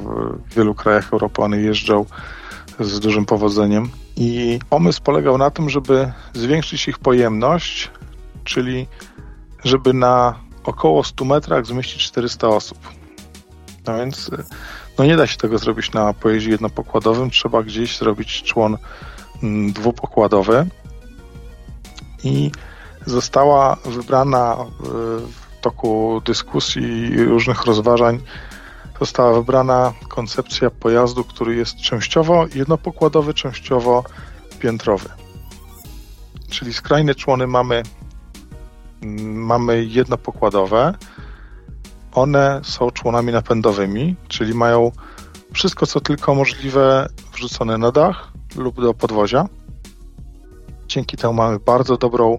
[0.49, 2.05] W wielu krajach Europy one jeżdżą
[2.79, 3.89] z dużym powodzeniem.
[4.15, 7.91] I pomysł polegał na tym, żeby zwiększyć ich pojemność,
[8.43, 8.87] czyli
[9.63, 12.77] żeby na około 100 metrach zmieścić 400 osób.
[13.87, 14.31] No więc
[14.97, 18.77] no nie da się tego zrobić na pojeździe jednopokładowym, trzeba gdzieś zrobić człon
[19.43, 20.67] mm, dwupokładowy.
[22.23, 22.51] I
[23.05, 24.65] została wybrana e,
[25.19, 28.19] w toku dyskusji i różnych rozważań
[28.99, 34.03] została wybrana koncepcja pojazdu, który jest częściowo jednopokładowy, częściowo
[34.59, 35.09] piętrowy.
[36.49, 37.83] Czyli skrajne człony mamy,
[39.33, 40.93] mamy jednopokładowe.
[42.11, 44.91] One są członami napędowymi, czyli mają
[45.53, 49.45] wszystko, co tylko możliwe, wrzucone na dach lub do podwozia.
[50.87, 52.37] Dzięki temu mamy bardzo dobrą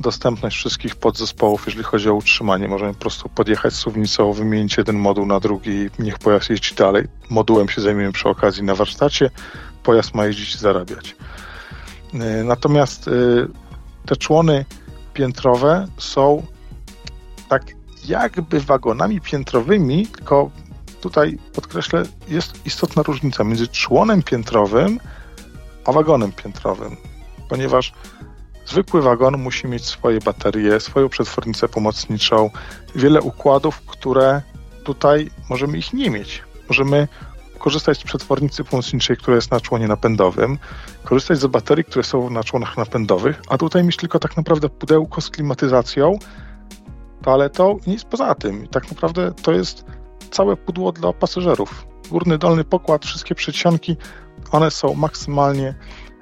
[0.00, 2.68] dostępność wszystkich podzespołów, jeżeli chodzi o utrzymanie.
[2.68, 7.08] Możemy po prostu podjechać suwnicą, wymienić jeden moduł na drugi i niech pojazd jeździ dalej.
[7.30, 9.30] Modułem się zajmiemy przy okazji na warsztacie.
[9.82, 11.16] Pojazd ma jeździć i zarabiać.
[12.14, 13.48] Y, natomiast y,
[14.06, 14.64] te człony
[15.14, 16.46] piętrowe są
[17.48, 17.62] tak
[18.04, 20.50] jakby wagonami piętrowymi, tylko
[21.00, 25.00] tutaj podkreślę, jest istotna różnica między członem piętrowym
[25.84, 26.96] a wagonem piętrowym,
[27.48, 27.92] ponieważ
[28.66, 32.50] Zwykły wagon musi mieć swoje baterie, swoją przetwornicę pomocniczą,
[32.94, 34.42] wiele układów, które
[34.84, 36.42] tutaj możemy ich nie mieć.
[36.68, 37.08] Możemy
[37.62, 40.58] korzystać z przetwornicy pomocniczej, która jest na członie napędowym,
[41.04, 45.20] korzystać z baterii, które są na członach napędowych, a tutaj mieć tylko tak naprawdę pudełko
[45.20, 46.18] z klimatyzacją,
[47.22, 48.64] toaletą i nic poza tym.
[48.64, 49.84] I tak naprawdę to jest
[50.30, 51.86] całe pudło dla pasażerów.
[52.10, 53.96] Górny, dolny pokład, wszystkie przedsionki,
[54.50, 55.74] one są maksymalnie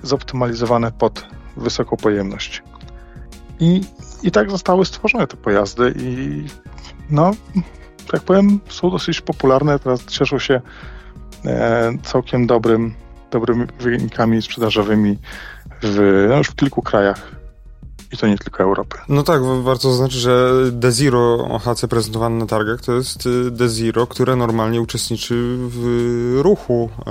[0.02, 1.26] zoptymalizowane pod
[1.56, 2.62] wysoką pojemność.
[3.60, 3.80] I,
[4.22, 6.44] I tak zostały stworzone te pojazdy i
[7.10, 7.30] no,
[8.12, 10.60] tak powiem, są dosyć popularne, teraz cieszą się
[12.02, 12.94] całkiem dobrym,
[13.30, 15.18] dobrymi wynikami sprzedażowymi
[15.82, 17.40] w, no już w kilku krajach
[18.12, 18.98] i to nie tylko Europy.
[19.08, 24.36] No tak, warto zaznaczyć, że Desiro HC prezentowane na targach to jest y, Desiro, które
[24.36, 27.04] normalnie uczestniczy w ruchu e,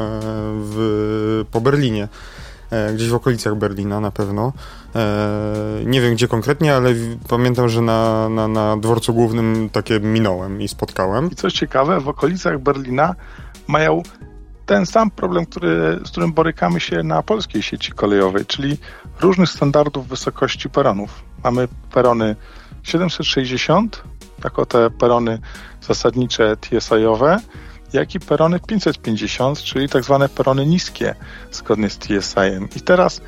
[0.56, 2.08] w, po Berlinie.
[2.72, 4.54] E, gdzieś w okolicach Berlina na pewno.
[4.96, 6.94] E, nie wiem gdzie konkretnie, ale
[7.28, 11.32] pamiętam, że na, na, na dworcu głównym takie minąłem i spotkałem.
[11.32, 13.15] I coś ciekawe, w okolicach Berlina
[13.69, 14.03] mają
[14.65, 18.77] ten sam problem, który, z którym borykamy się na polskiej sieci kolejowej, czyli
[19.19, 21.23] różnych standardów wysokości peronów.
[21.43, 22.36] Mamy perony
[22.84, 24.03] 760
[24.43, 25.39] jako te perony
[25.82, 27.39] zasadnicze TSI-owe,
[27.93, 31.15] jak i perony 550, czyli tak zwane perony niskie
[31.51, 32.67] zgodnie z TSI-em.
[32.75, 33.21] I teraz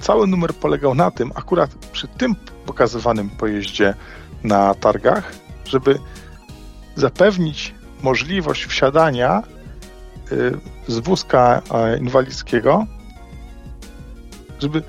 [0.00, 3.94] cały numer polegał na tym, akurat przy tym pokazywanym pojeździe
[4.44, 5.32] na targach,
[5.64, 5.98] żeby
[6.96, 9.42] zapewnić możliwość wsiadania
[10.32, 10.58] y,
[10.88, 12.86] z wózka e, inwalidzkiego,
[14.60, 14.82] żeby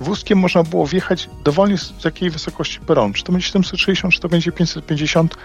[0.00, 3.14] wózkiem można było wjechać dowolnie z jakiej wysokości peronu.
[3.14, 5.36] Czy to będzie 760, czy to będzie 550,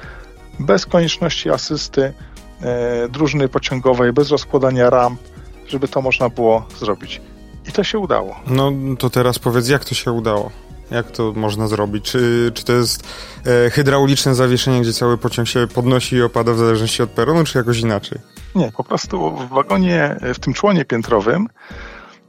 [0.59, 2.13] bez konieczności asysty
[2.61, 5.21] e, drużyny pociągowej, bez rozkładania ramp,
[5.67, 7.21] żeby to można było zrobić.
[7.69, 8.35] I to się udało.
[8.47, 10.51] No to teraz powiedz, jak to się udało?
[10.91, 12.05] Jak to można zrobić?
[12.05, 13.07] Czy, czy to jest
[13.45, 17.57] e, hydrauliczne zawieszenie, gdzie cały pociąg się podnosi i opada w zależności od peronu, czy
[17.57, 18.19] jakoś inaczej?
[18.55, 21.47] Nie, po prostu w wagonie, w tym członie piętrowym,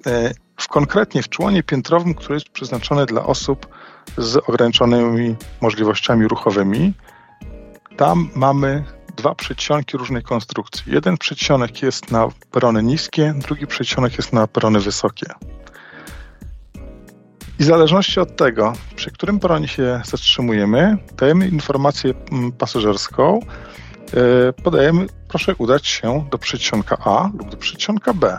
[0.06, 3.66] e, w konkretnie w członie piętrowym, który jest przeznaczony dla osób
[4.18, 6.92] z ograniczonymi możliwościami ruchowymi,
[7.96, 8.84] tam mamy
[9.16, 10.92] dwa przedsionki różnej konstrukcji.
[10.92, 15.26] Jeden przedsionek jest na perony niskie, drugi przedsionek jest na perony wysokie.
[17.62, 23.40] I w zależności od tego, przy którym peronie się zatrzymujemy, dajemy informację mm, pasażerską,
[24.14, 28.38] e, podajemy, proszę udać się do przedsionka A lub do przedsionka B.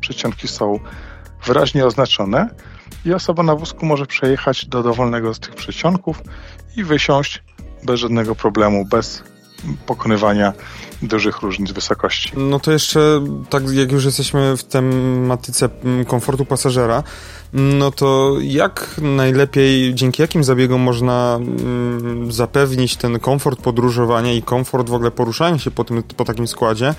[0.00, 0.78] Przedsionki są
[1.46, 2.48] wyraźnie oznaczone
[3.04, 6.22] i osoba na wózku może przejechać do dowolnego z tych przedsionków
[6.76, 7.42] i wysiąść
[7.84, 9.24] bez żadnego problemu, bez
[9.86, 10.52] pokonywania
[11.02, 12.32] dużych różnic wysokości.
[12.36, 17.02] No to jeszcze, tak jak już jesteśmy w tematyce mm, komfortu pasażera,
[17.52, 24.88] no to jak najlepiej, dzięki jakim zabiegom można mm, zapewnić ten komfort podróżowania i komfort
[24.88, 26.94] w ogóle poruszania się po, tym, po takim składzie,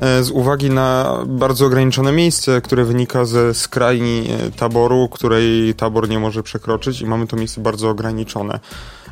[0.00, 6.08] e, z uwagi na bardzo ograniczone miejsce, które wynika ze skrajni e, taboru, której tabor
[6.08, 8.60] nie może przekroczyć i mamy to miejsce bardzo ograniczone.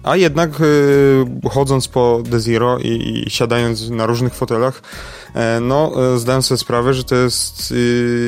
[0.02, 4.82] A jednak e, chodząc po Desiro i, i siadając na różnych fotelach,
[5.60, 7.74] no zdałem sobie sprawę, że to jest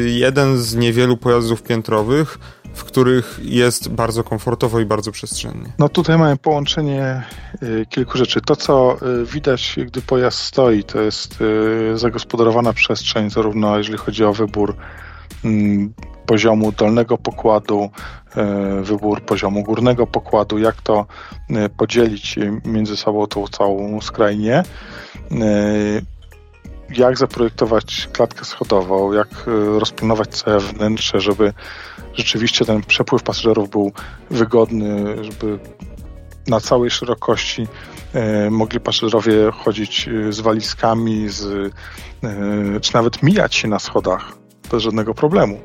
[0.07, 2.39] jeden z niewielu pojazdów piętrowych,
[2.75, 5.73] w których jest bardzo komfortowo i bardzo przestrzennie.
[5.79, 7.23] No tutaj mamy połączenie
[7.63, 8.41] y, kilku rzeczy.
[8.41, 14.25] To, co y, widać, gdy pojazd stoi, to jest y, zagospodarowana przestrzeń, zarówno jeżeli chodzi
[14.25, 14.77] o wybór
[16.27, 17.91] poziomu dolnego pokładu,
[18.83, 21.07] wybór poziomu górnego pokładu, jak to
[21.77, 24.63] podzielić między sobą tą całą skrajnię.
[26.97, 29.29] Jak zaprojektować klatkę schodową, jak
[29.79, 31.53] rozplanować całe wnętrze, żeby
[32.15, 33.93] rzeczywiście ten przepływ pasażerów był
[34.31, 35.59] wygodny, żeby
[36.47, 37.67] na całej szerokości
[38.15, 41.45] e, mogli pasażerowie chodzić e, z walizkami, z,
[42.25, 44.42] e, czy nawet mijać się na schodach
[44.73, 45.61] bez żadnego problemu.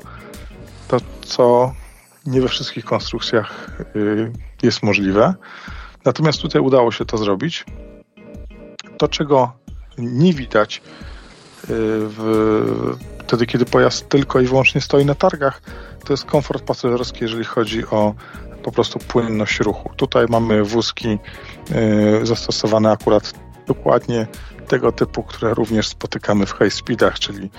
[0.88, 1.72] To, co
[2.26, 3.70] nie we wszystkich konstrukcjach
[4.62, 5.34] jest możliwe.
[6.04, 7.64] Natomiast tutaj udało się to zrobić.
[8.98, 9.52] To, czego
[9.98, 10.82] nie widać
[11.68, 15.62] w, wtedy, kiedy pojazd tylko i wyłącznie stoi na targach,
[16.04, 18.14] to jest komfort pasażerski, jeżeli chodzi o
[18.62, 19.90] po prostu płynność ruchu.
[19.96, 21.18] Tutaj mamy wózki
[22.22, 23.32] y, zastosowane akurat
[23.66, 24.26] dokładnie
[24.68, 27.50] tego typu, które również spotykamy w high speedach, czyli y,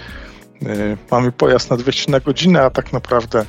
[1.11, 3.45] mamy pojazd na 200 na godzinę, a tak naprawdę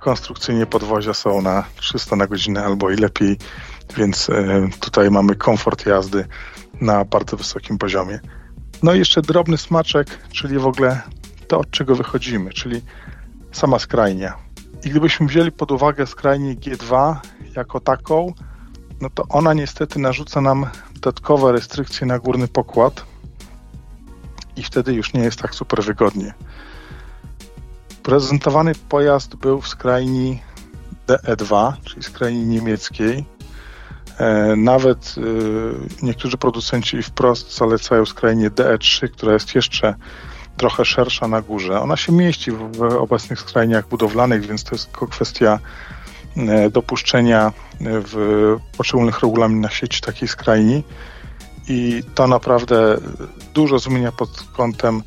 [0.00, 3.36] konstrukcyjnie podwozia są na 300 na godzinę albo i lepiej,
[3.96, 6.26] więc y, tutaj mamy komfort jazdy
[6.80, 8.20] na bardzo wysokim poziomie.
[8.82, 11.00] No i jeszcze drobny smaczek, czyli w ogóle
[11.48, 12.82] to, od czego wychodzimy, czyli
[13.52, 14.34] sama skrajnia.
[14.84, 17.16] I gdybyśmy wzięli pod uwagę skrajnię G2
[17.56, 18.32] jako taką,
[19.00, 23.04] no to ona niestety narzuca nam dodatkowe restrykcje na górny pokład
[24.58, 26.34] i wtedy już nie jest tak super wygodnie.
[28.02, 30.42] Prezentowany pojazd był w skrajni
[31.06, 33.24] DE2, czyli skrajni niemieckiej.
[34.18, 35.22] E, nawet e,
[36.06, 39.94] niektórzy producenci wprost zalecają skrajnię DE3, która jest jeszcze
[40.56, 41.80] trochę szersza na górze.
[41.80, 45.58] Ona się mieści w obecnych skrajniach budowlanych, więc to jest tylko kwestia
[46.36, 50.82] e, dopuszczenia w poszczególnych regulaminach sieci takiej skrajni
[51.68, 52.98] i to naprawdę
[53.54, 55.02] dużo zmienia pod kątem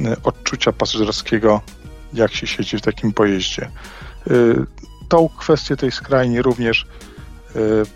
[0.00, 1.60] e, odczucia pasażerskiego,
[2.12, 3.62] jak się siedzi w takim pojeździe.
[3.62, 4.30] E,
[5.08, 6.86] tą kwestię tej skrajni również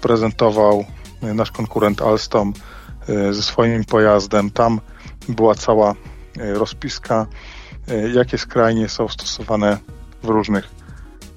[0.01, 0.85] prezentował
[1.23, 2.53] nasz konkurent Alstom
[3.31, 4.51] ze swoim pojazdem.
[4.51, 4.81] Tam
[5.29, 5.95] była cała
[6.39, 7.27] rozpiska,
[8.15, 9.79] jakie skrajnie są stosowane
[10.23, 10.69] w różnych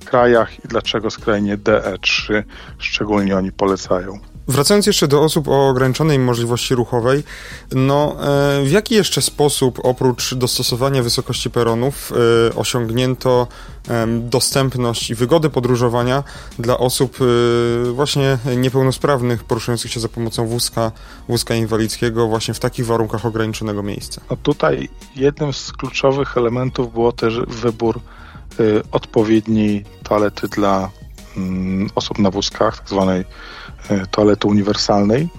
[0.06, 2.44] krajach i dlaczego skrajnie DE3
[2.78, 4.20] szczególnie oni polecają.
[4.50, 7.24] Wracając jeszcze do osób o ograniczonej możliwości ruchowej,
[7.72, 13.48] no e, w jaki jeszcze sposób oprócz dostosowania wysokości peronów e, osiągnięto
[14.20, 16.24] dostępność i wygodę podróżowania
[16.60, 20.92] dla osób e, właśnie niepełnosprawnych poruszających się za pomocą wózka,
[21.28, 24.22] wózka inwalidzkiego właśnie w takich warunkach ograniczonego miejsca?
[24.30, 28.00] No tutaj jednym z kluczowych elementów było też wybór
[28.92, 30.90] odpowiedniej toalety dla
[31.38, 33.26] mm, osób na wózkach, tak zwanej E,
[34.12, 35.30] toalety uniwersalnej.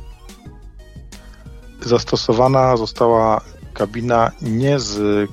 [1.80, 3.40] Zastosowana została
[3.74, 5.30] kabina nie z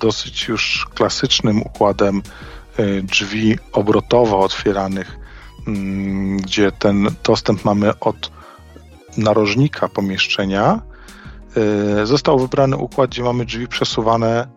[0.00, 2.22] dosyć już klasycznym układem
[2.76, 5.18] e, drzwi obrotowo otwieranych,
[5.66, 8.30] mm, gdzie ten dostęp mamy od
[9.16, 10.82] narożnika pomieszczenia.
[12.02, 14.48] E, został wybrany układ, gdzie mamy drzwi przesuwane,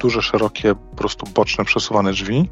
[0.00, 2.50] duże, szerokie, po prostu boczne przesuwane drzwi.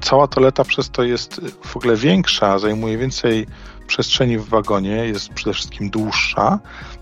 [0.00, 3.46] Cała toaleta przez to jest w ogóle większa, zajmuje więcej
[3.92, 6.58] przestrzeni w wagonie jest przede wszystkim dłuższa,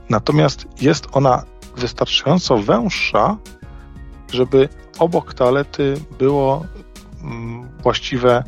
[0.09, 1.43] natomiast jest ona
[1.77, 3.37] wystarczająco węższa,
[4.33, 4.69] żeby
[4.99, 6.65] obok toalety było
[7.23, 8.45] mm, właściwe,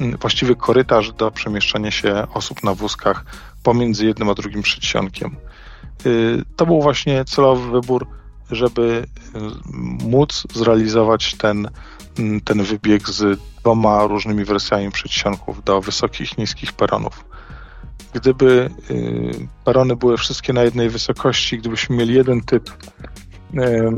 [0.00, 3.24] mm, właściwy korytarz do przemieszczania się osób na wózkach
[3.62, 5.36] pomiędzy jednym a drugim przedsionkiem.
[6.06, 8.06] Y, to był właśnie celowy wybór,
[8.50, 9.38] żeby y,
[10.08, 11.68] móc zrealizować ten,
[12.18, 17.33] mm, ten wybieg z dwoma różnymi wersjami przedsionków do wysokich niskich peronów
[18.14, 23.90] gdyby y, perony były wszystkie na jednej wysokości, gdybyśmy mieli jeden typ y,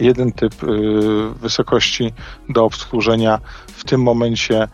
[0.00, 0.66] jeden typ y,
[1.40, 2.12] wysokości
[2.48, 4.68] do obsłużenia, w tym momencie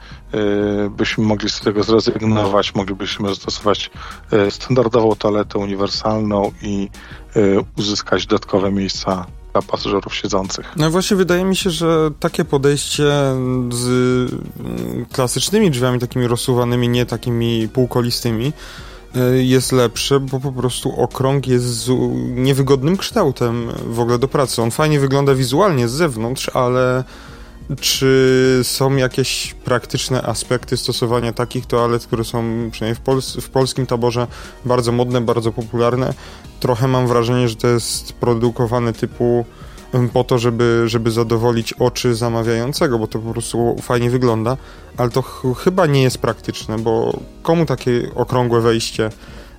[0.91, 3.91] byśmy mogli z tego zrezygnować, moglibyśmy zastosować
[4.51, 6.89] standardową toaletę uniwersalną i
[7.77, 10.73] uzyskać dodatkowe miejsca dla pasażerów siedzących.
[10.77, 13.05] No właśnie wydaje mi się, że takie podejście
[13.71, 13.87] z
[14.61, 18.53] mm, klasycznymi drzwiami takimi rozsuwanymi, nie takimi półkolistymi,
[19.17, 21.91] y, jest lepsze, bo po prostu okrąg jest z
[22.35, 24.63] niewygodnym kształtem w ogóle do pracy.
[24.63, 27.05] On fajnie wygląda wizualnie z zewnątrz, ale
[27.81, 33.87] czy są jakieś praktyczne aspekty stosowania takich toalet, które są przynajmniej w, Pols w polskim
[33.87, 34.27] taborze
[34.65, 36.15] bardzo modne, bardzo popularne?
[36.61, 39.45] Trochę mam wrażenie, że to jest produkowane typu
[40.13, 44.57] po to, żeby, żeby zadowolić oczy zamawiającego, bo to po prostu fajnie wygląda,
[44.97, 49.11] ale to ch chyba nie jest praktyczne, bo komu takie okrągłe wejście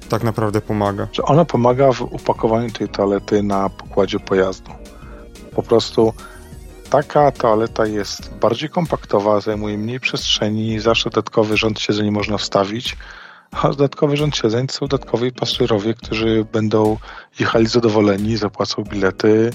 [0.09, 1.07] tak naprawdę pomaga?
[1.11, 4.71] Czy ono pomaga w upakowaniu tej toalety na pokładzie pojazdu.
[5.55, 6.13] Po prostu
[6.93, 12.97] taka toaleta jest bardziej kompaktowa, zajmuje mniej przestrzeni, zawsze dodatkowy rząd siedzeń można wstawić,
[13.51, 16.97] a dodatkowy rząd siedzeń są dodatkowi pasażerowie, którzy będą
[17.39, 19.51] jechali zadowoleni, zapłacą bilety,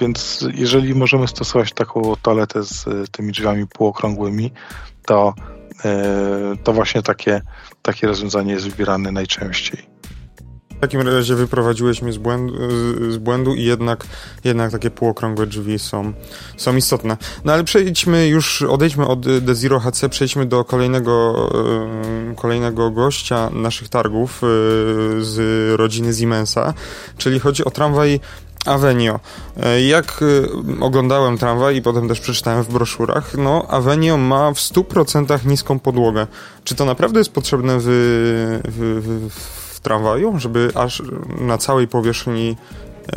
[0.00, 4.52] więc jeżeli możemy stosować taką toaletę z tymi drzwiami półokrągłymi,
[5.06, 5.34] to,
[5.84, 7.40] e, to właśnie takie,
[7.82, 9.97] takie rozwiązanie jest wybierane najczęściej.
[10.78, 12.54] W takim razie wyprowadziłeś mnie z błędu,
[13.10, 14.06] z błędu i jednak,
[14.44, 16.12] jednak takie półokrągłe drzwi są,
[16.56, 17.16] są istotne.
[17.44, 21.48] No ale przejdźmy już, odejdźmy od The Zero HC, przejdźmy do kolejnego,
[22.30, 24.46] e, kolejnego gościa naszych targów e,
[25.24, 25.38] z
[25.78, 26.74] rodziny Siemensa,
[27.16, 28.20] czyli chodzi o tramwaj
[28.66, 29.20] Avenio.
[29.62, 30.20] E, jak
[30.80, 36.26] oglądałem tramwaj i potem też przeczytałem w broszurach, no Avenio ma w 100% niską podłogę.
[36.64, 37.84] Czy to naprawdę jest potrzebne w,
[38.64, 39.28] w
[39.67, 41.02] w tramwaju, żeby aż
[41.40, 42.56] na całej powierzchni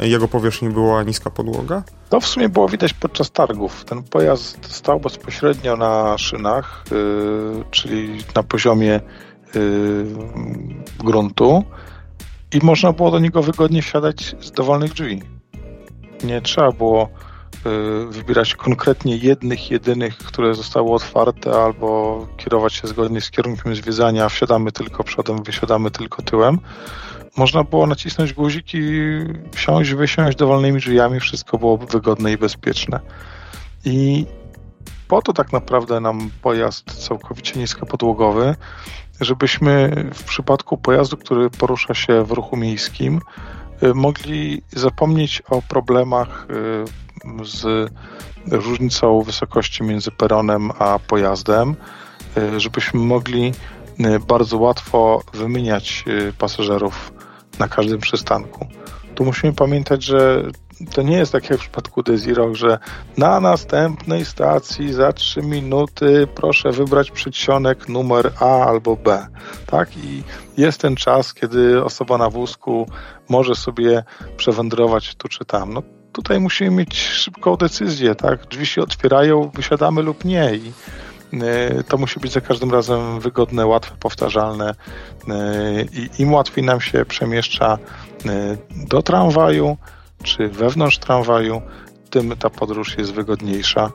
[0.01, 1.83] jego powierzchni była niska podłoga?
[2.09, 3.85] To w sumie było widać podczas targów.
[3.85, 8.99] Ten pojazd stał bezpośrednio na szynach, yy, czyli na poziomie
[9.55, 10.05] yy,
[10.99, 11.63] gruntu
[12.53, 15.21] i można było do niego wygodnie wsiadać z dowolnych drzwi.
[16.23, 17.09] Nie trzeba było
[18.09, 24.71] wybierać konkretnie jednych, jedynych, które zostały otwarte, albo kierować się zgodnie z kierunkiem zwiedzania, wsiadamy
[24.71, 26.59] tylko przodem, wysiadamy tylko tyłem.
[27.37, 28.81] Można było nacisnąć guzik i
[29.51, 32.99] wsiąść, wysiąść dowolnymi drzwiami, wszystko było wygodne i bezpieczne.
[33.85, 34.25] I
[35.07, 38.55] po to tak naprawdę nam pojazd całkowicie niskopodłogowy,
[39.21, 43.21] żebyśmy w przypadku pojazdu, który porusza się w ruchu miejskim,
[43.95, 47.91] mogli zapomnieć o problemach y, z
[48.51, 51.75] różnicą wysokości między peronem a pojazdem,
[52.37, 53.53] e, żebyśmy mogli
[54.27, 56.05] bardzo łatwo wymieniać
[56.37, 57.13] pasażerów
[57.59, 58.67] na każdym przystanku.
[59.15, 60.43] Tu musimy pamiętać, że
[60.93, 62.79] to nie jest tak jak w przypadku Desiro, że
[63.17, 69.27] na następnej stacji za 3 minuty proszę wybrać przedsionek numer A albo B.
[69.65, 69.97] Tak?
[69.97, 70.23] I
[70.57, 72.89] jest ten czas, kiedy osoba na wózku
[73.29, 74.03] może sobie
[74.37, 75.73] przewędrować tu czy tam.
[75.73, 78.45] No, tutaj musimy mieć szybką decyzję, tak?
[78.47, 80.55] Drzwi się otwierają, wysiadamy lub nie.
[80.55, 80.71] I
[81.87, 84.75] to musi być za każdym razem wygodne, łatwe, powtarzalne
[85.93, 87.77] i im łatwiej nam się przemieszcza
[88.89, 89.77] do tramwaju
[90.23, 91.61] czy wewnątrz tramwaju,
[92.09, 93.91] tym ta podróż jest wygodniejsza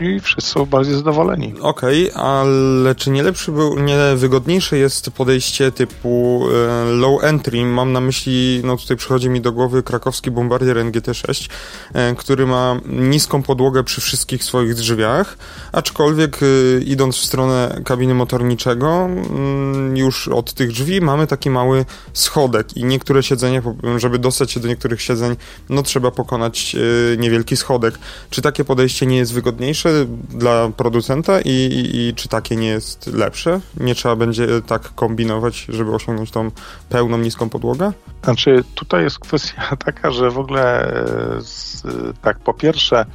[0.00, 1.54] i wszyscy są bardziej zadowoleni.
[1.60, 7.66] Okej, okay, ale czy nie lepszy był, nie wygodniejsze jest podejście typu e, low entry?
[7.66, 11.50] Mam na myśli, no tutaj przychodzi mi do głowy krakowski bombardier NGT-6,
[11.92, 15.38] e, który ma niską podłogę przy wszystkich swoich drzwiach,
[15.72, 21.84] aczkolwiek e, idąc w stronę kabiny motorniczego, mm, już od tych drzwi mamy taki mały
[22.12, 23.62] schodek i niektóre siedzenia,
[23.96, 25.36] żeby dostać się do niektórych siedzeń,
[25.68, 26.76] no trzeba pokonać
[27.18, 27.98] niewielki schodek.
[28.30, 29.87] Czy takie podejście nie jest wygodniejsze?
[30.28, 33.60] Dla producenta i, i, i, czy takie nie jest lepsze?
[33.80, 36.50] Nie trzeba będzie tak kombinować, żeby osiągnąć tą
[36.88, 37.92] pełną, niską podłogę?
[38.24, 41.82] Znaczy, tutaj jest kwestia taka, że w ogóle e, z,
[42.22, 43.06] tak, po pierwsze,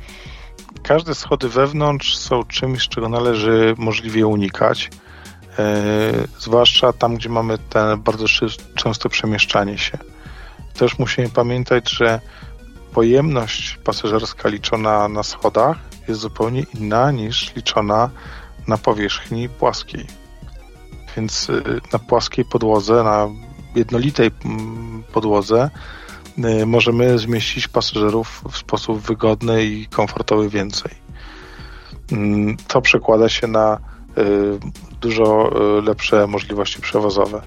[0.83, 4.89] każde schody wewnątrz są czymś, czego należy możliwie unikać.
[5.59, 8.25] E, zwłaszcza tam, gdzie mamy te bardzo
[8.75, 9.97] często przemieszczanie się.
[10.73, 12.19] Też musimy pamiętać, że
[12.93, 18.09] pojemność pasażerska liczona na schodach jest zupełnie inna niż liczona
[18.67, 20.05] na powierzchni płaskiej.
[21.17, 23.29] Więc y, na płaskiej podłodze, na
[23.75, 25.69] jednolitej mm, podłodze
[26.61, 30.91] y, możemy zmieścić pasażerów w sposób wygodny i komfortowy więcej.
[32.11, 33.79] Mm, to przekłada się na
[34.17, 34.59] y,
[35.01, 35.51] dużo
[35.83, 37.41] lepsze możliwości przewozowe.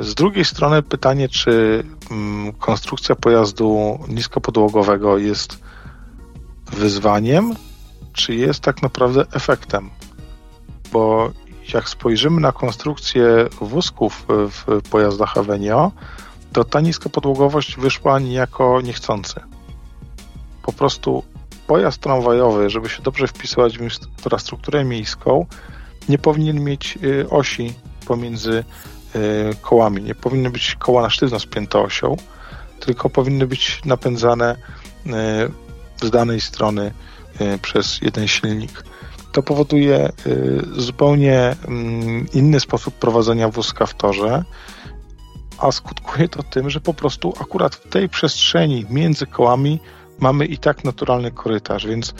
[0.00, 5.58] Z drugiej strony pytanie, czy mm, konstrukcja pojazdu niskopodłogowego jest
[6.72, 7.54] wyzwaniem,
[8.12, 9.90] czy jest tak naprawdę efektem.
[10.92, 11.30] Bo
[11.74, 13.24] jak spojrzymy na konstrukcję
[13.60, 15.92] wózków w pojazdach Avenio,
[16.52, 19.40] to ta niska podłogowość wyszła niejako niechcący.
[20.62, 21.22] Po prostu
[21.66, 25.46] pojazd tramwajowy, żeby się dobrze wpisywać w infrastrukturę miejską,
[26.08, 27.72] nie powinien mieć y, osi
[28.06, 28.64] pomiędzy
[29.16, 30.02] y, kołami.
[30.02, 32.16] Nie powinny być koła na sztywno spięte osią,
[32.80, 34.56] tylko powinny być napędzane
[35.06, 35.10] y,
[36.02, 36.92] z danej strony
[37.38, 38.84] e, przez jeden silnik.
[39.32, 40.12] To powoduje e,
[40.72, 44.44] zupełnie mm, inny sposób prowadzenia wózka w torze,
[45.58, 49.80] a skutkuje to tym, że po prostu akurat w tej przestrzeni między kołami
[50.18, 52.14] mamy i tak naturalny korytarz, więc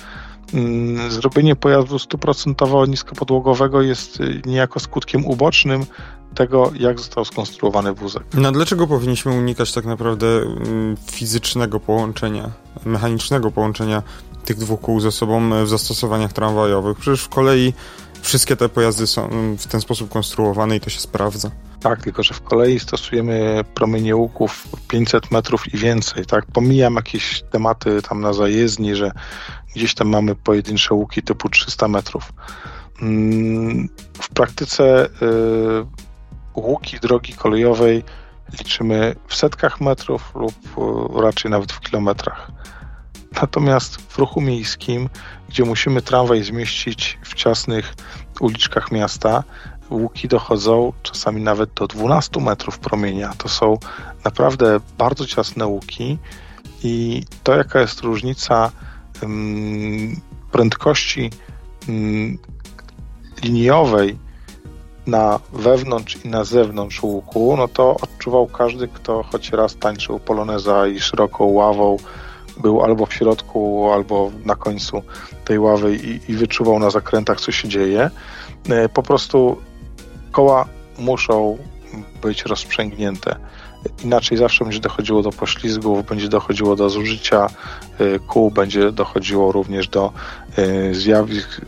[1.09, 5.87] zrobienie pojazdu stuprocentowo niskopodłogowego jest e, niejako skutkiem ubocznym
[6.35, 8.23] tego, jak został skonstruowany wózek.
[8.35, 12.51] No dlaczego powinniśmy unikać tak naprawdę mm, fizycznego połączenia,
[12.85, 14.03] mechanicznego połączenia
[14.45, 16.99] tych dwóch kół ze sobą w zastosowaniach tramwajowych?
[16.99, 17.73] Przecież w kolei
[18.23, 19.29] wszystkie te pojazdy są
[19.59, 21.51] w ten sposób konstruowane i to się sprawdza.
[21.81, 26.47] Tak, tylko że w kolei stosujemy promienie łuków 500 metrów i więcej, tak?
[26.47, 29.13] Pomijam jakieś tematy tam na zajezdni, że
[29.77, 32.33] gdzieś tam mamy pojedyncze łuki typu 300 metrów.
[33.03, 35.11] Mm, w praktyce y,
[36.55, 38.05] łuki drogi kolejowej
[38.59, 42.51] liczymy w setkach metrów lub e, raczej nawet w kilometrach.
[43.43, 45.09] Natomiast w ruchu miejskim,
[45.49, 47.95] gdzie musimy tramwaj zmieścić w ciasnych
[48.41, 49.43] uliczkach miasta,
[49.91, 53.33] łuki dochodzą czasami nawet do 12 metrów promienia.
[53.39, 53.79] To są
[54.24, 56.18] naprawdę bardzo ciasne łuki
[56.83, 58.70] i to, jaka jest różnica
[60.53, 61.31] prędkości
[63.43, 64.19] liniowej
[65.07, 70.87] na wewnątrz i na zewnątrz łuku, no to odczuwał każdy, kto choć raz tańczył poloneza
[70.87, 71.97] i szeroką ławą
[72.57, 75.03] był albo w środku, albo na końcu
[75.45, 78.11] tej ławy i, i wyczuwał na zakrętach, co się dzieje.
[78.69, 79.57] E, po prostu
[80.33, 80.67] koła
[80.99, 81.59] muszą
[82.23, 83.37] być rozprzęgnięte.
[84.05, 87.47] Inaczej zawsze będzie dochodziło do poślizgów, będzie dochodziło do zużycia
[87.99, 90.12] e, kół, będzie dochodziło również do
[90.57, 91.61] e, zjawisk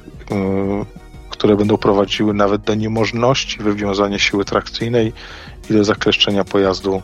[1.31, 5.13] które będą prowadziły nawet do niemożności wywiązania siły trakcyjnej
[5.71, 7.03] i do zakleszczenia pojazdu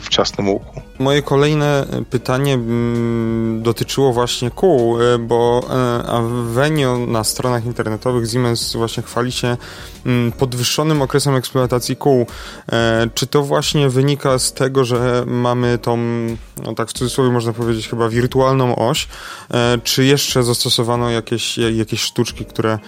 [0.00, 0.80] w ciasnym łuku.
[0.98, 8.76] Moje kolejne pytanie mm, dotyczyło właśnie kół, e, bo e, Avenio na stronach internetowych Siemens
[8.76, 9.56] właśnie chwali się
[10.06, 12.26] mm, podwyższonym okresem eksploatacji kół.
[12.72, 15.96] E, czy to właśnie wynika z tego, że mamy tą,
[16.62, 19.08] no tak w cudzysłowie można powiedzieć, chyba wirtualną oś,
[19.84, 22.78] czy jeszcze zastosowano jakieś, jakieś sztuczki, które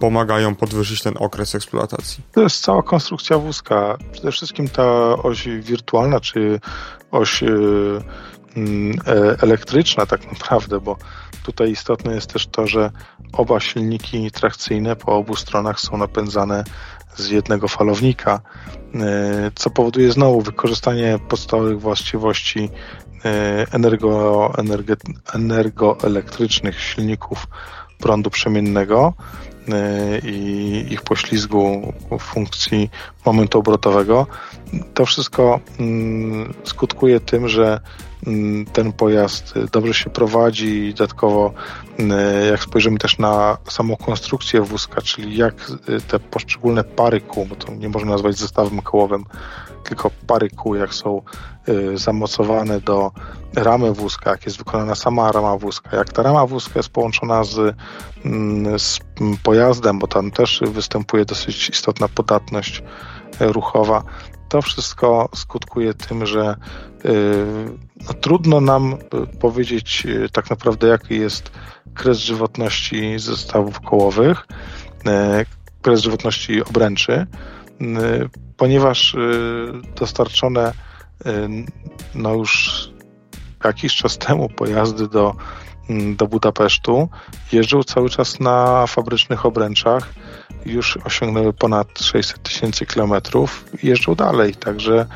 [0.00, 2.24] pomagają podwyższyć ten okres eksploatacji?
[2.32, 3.98] To jest cała konstrukcja wózka.
[4.12, 6.60] Przede wszystkim ta oś wirtualna, czy
[7.14, 7.46] oś y,
[8.56, 10.96] mm, e, elektryczna tak naprawdę, bo
[11.42, 12.90] tutaj istotne jest też to, że
[13.32, 16.64] oba silniki trakcyjne po obu stronach są napędzane
[17.16, 18.40] z jednego falownika,
[18.94, 22.70] e, co powoduje znowu wykorzystanie podstawowych właściwości
[23.24, 24.52] e, energo,
[25.34, 27.46] energoelektrycznych silników
[27.98, 29.14] prądu przemiennego
[30.22, 32.90] i ich poślizgu w funkcji
[33.26, 34.26] momentu obrotowego.
[34.94, 37.80] To wszystko mm, skutkuje tym, że
[38.26, 41.52] mm, ten pojazd dobrze się prowadzi i dodatkowo
[41.98, 42.18] mm,
[42.50, 45.54] jak spojrzymy też na samą konstrukcję wózka, czyli jak
[46.08, 49.24] te poszczególne pary kół, bo to nie można nazwać zestawem kołowym,
[49.84, 51.22] tylko pary kół, jak są
[51.94, 53.10] zamocowane do
[53.56, 57.76] ramy wózka, jak jest wykonana sama rama wózka, jak ta rama wózka jest połączona z,
[58.24, 59.00] mm, z
[59.42, 62.82] pojazdem, bo tam też występuje dosyć istotna podatność
[63.40, 64.02] y, ruchowa,
[64.48, 66.56] to wszystko skutkuje tym, że
[67.04, 67.46] y,
[68.08, 68.96] no, trudno nam
[69.40, 71.50] powiedzieć tak naprawdę, jaki jest
[71.94, 74.46] kres żywotności zestawów kołowych,
[75.82, 77.26] kres żywotności obręczy,
[78.56, 79.16] ponieważ
[79.96, 80.72] dostarczone
[82.14, 82.84] no już
[83.64, 85.34] jakiś czas temu pojazdy do,
[85.90, 87.08] mm, do Budapesztu
[87.52, 90.14] jeżdżą cały czas na fabrycznych obręczach.
[90.66, 94.54] Już osiągnęły ponad 600 tysięcy kilometrów i jeżdżą dalej.
[94.54, 95.06] Także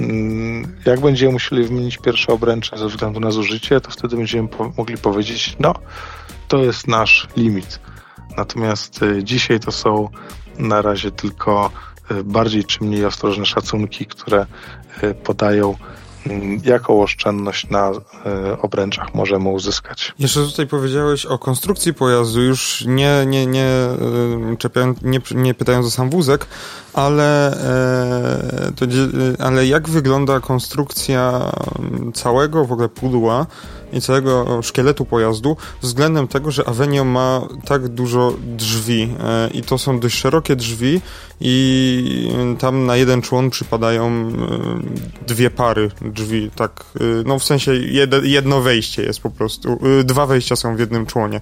[0.00, 4.72] mm, jak będziemy musieli wymienić pierwsze obręcze ze względu na zużycie, to wtedy będziemy po
[4.76, 5.74] mogli powiedzieć, no
[6.48, 7.80] to jest nasz limit.
[8.36, 10.08] Natomiast y, dzisiaj to są
[10.58, 11.70] na razie tylko
[12.24, 14.46] bardziej czy mniej ostrożne szacunki, które
[15.02, 15.76] y, podają
[16.26, 20.12] Mm, jaką oszczędność na e, obręczach możemy uzyskać.
[20.18, 25.86] Jeszcze tutaj powiedziałeś o konstrukcji pojazdu, już nie, nie, nie, e, czepiając, nie, nie pytając
[25.86, 26.46] o sam wózek,
[26.94, 27.52] ale,
[28.68, 28.86] e, to,
[29.38, 31.52] ale jak wygląda konstrukcja
[32.14, 33.46] całego w ogóle pudła
[33.92, 39.14] i całego szkieletu pojazdu względem tego, że Avenio ma tak dużo drzwi
[39.54, 41.00] i to są dość szerokie drzwi
[41.40, 44.32] i tam na jeden człon przypadają
[45.26, 46.84] dwie pary drzwi, tak,
[47.24, 47.74] no w sensie
[48.22, 51.40] jedno wejście jest po prostu, dwa wejścia są w jednym członie.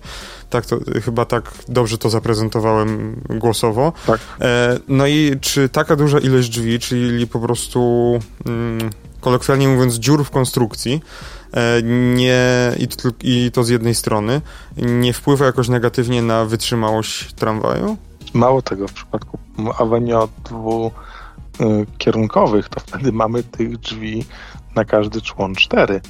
[0.53, 3.93] Tak to, chyba tak dobrze to zaprezentowałem głosowo.
[4.07, 4.21] Tak.
[4.41, 7.81] E, no i czy taka duża ilość drzwi, czyli po prostu
[8.47, 8.91] mm,
[9.21, 11.03] kolokwialnie mówiąc dziur w konstrukcji,
[11.53, 11.83] e,
[12.15, 14.41] nie, i to, i to z jednej strony,
[14.77, 17.97] nie wpływa jakoś negatywnie na wytrzymałość tramwaju?
[18.35, 19.39] Mało tego, w przypadku
[19.79, 24.25] Avenio dwukierunkowych, to wtedy mamy tych drzwi
[24.75, 26.01] na każdy człon cztery,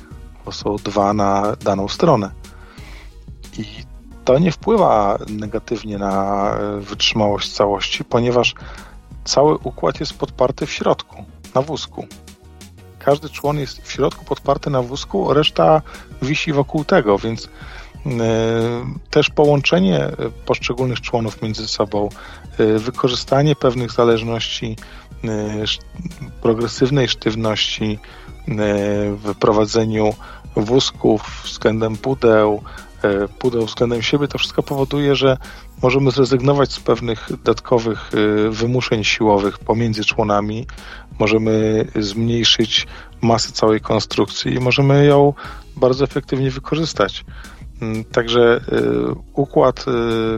[0.44, 2.30] bo są dwa na daną stronę.
[3.58, 3.91] I
[4.24, 8.54] to nie wpływa negatywnie na e, wytrzymałość całości, ponieważ
[9.24, 12.06] cały układ jest podparty w środku, na wózku.
[12.98, 15.82] Każdy człon jest w środku podparty na wózku, reszta
[16.22, 17.48] wisi wokół tego, więc
[18.06, 18.12] yy,
[19.10, 20.08] też połączenie
[20.46, 22.08] poszczególnych członów między sobą,
[22.78, 24.76] wykorzystanie pewnych zależności,
[26.42, 27.98] progresywnej sztywności,
[29.16, 30.14] w prowadzeniu
[30.56, 32.91] wózków względem pudeł, e,
[33.38, 35.36] pudeł względem siebie, to wszystko powoduje, że
[35.82, 40.66] możemy zrezygnować z pewnych dodatkowych e, wymuszeń siłowych pomiędzy członami,
[41.18, 42.86] możemy zmniejszyć
[43.22, 45.34] masę całej konstrukcji i możemy ją
[45.76, 47.24] bardzo efektywnie wykorzystać.
[47.82, 48.60] Mm, także e,
[49.34, 49.84] układ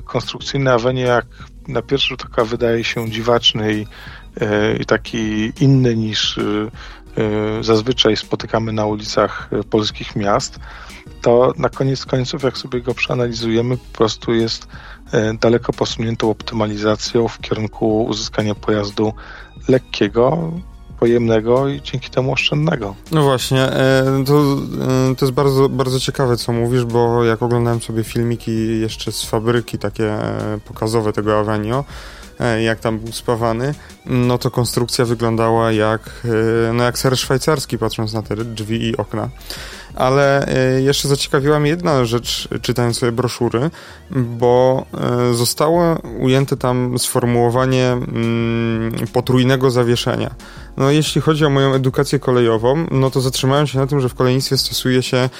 [0.04, 1.26] konstrukcyjny Aveni jak
[1.68, 3.86] na pierwszy rzut oka wydaje się dziwaczny i,
[4.86, 6.38] taki inny niż
[7.60, 10.58] zazwyczaj spotykamy na ulicach y, polskich miast,
[11.22, 17.28] to na koniec końców, jak sobie go przeanalizujemy, po prostu jest y, daleko posuniętą optymalizacją
[17.28, 19.12] w kierunku uzyskania pojazdu
[19.68, 20.52] lekkiego,
[21.00, 22.94] pojemnego i dzięki temu oszczędnego.
[23.12, 24.42] No właśnie, e, to,
[25.10, 29.24] e, to jest bardzo, bardzo ciekawe, co mówisz, bo jak oglądałem sobie filmiki jeszcze z
[29.24, 31.84] fabryki, takie e, pokazowe tego Avenio,
[32.64, 33.74] jak tam był spawany,
[34.06, 36.10] no to konstrukcja wyglądała jak,
[36.68, 39.28] e, no jak ser szwajcarski, patrząc na te drzwi i okna.
[39.94, 43.70] Ale e, jeszcze zaciekawiła mnie jedna rzecz, czytając sobie broszury,
[44.10, 44.86] bo
[45.32, 50.34] zostało ujęte tam sformułowanie mm, potrójnego zawieszenia.
[50.76, 54.14] No jeśli chodzi o moją edukację kolejową, no to zatrzymałem się na tym, że w
[54.14, 55.30] kolejnictwie stosuje się e,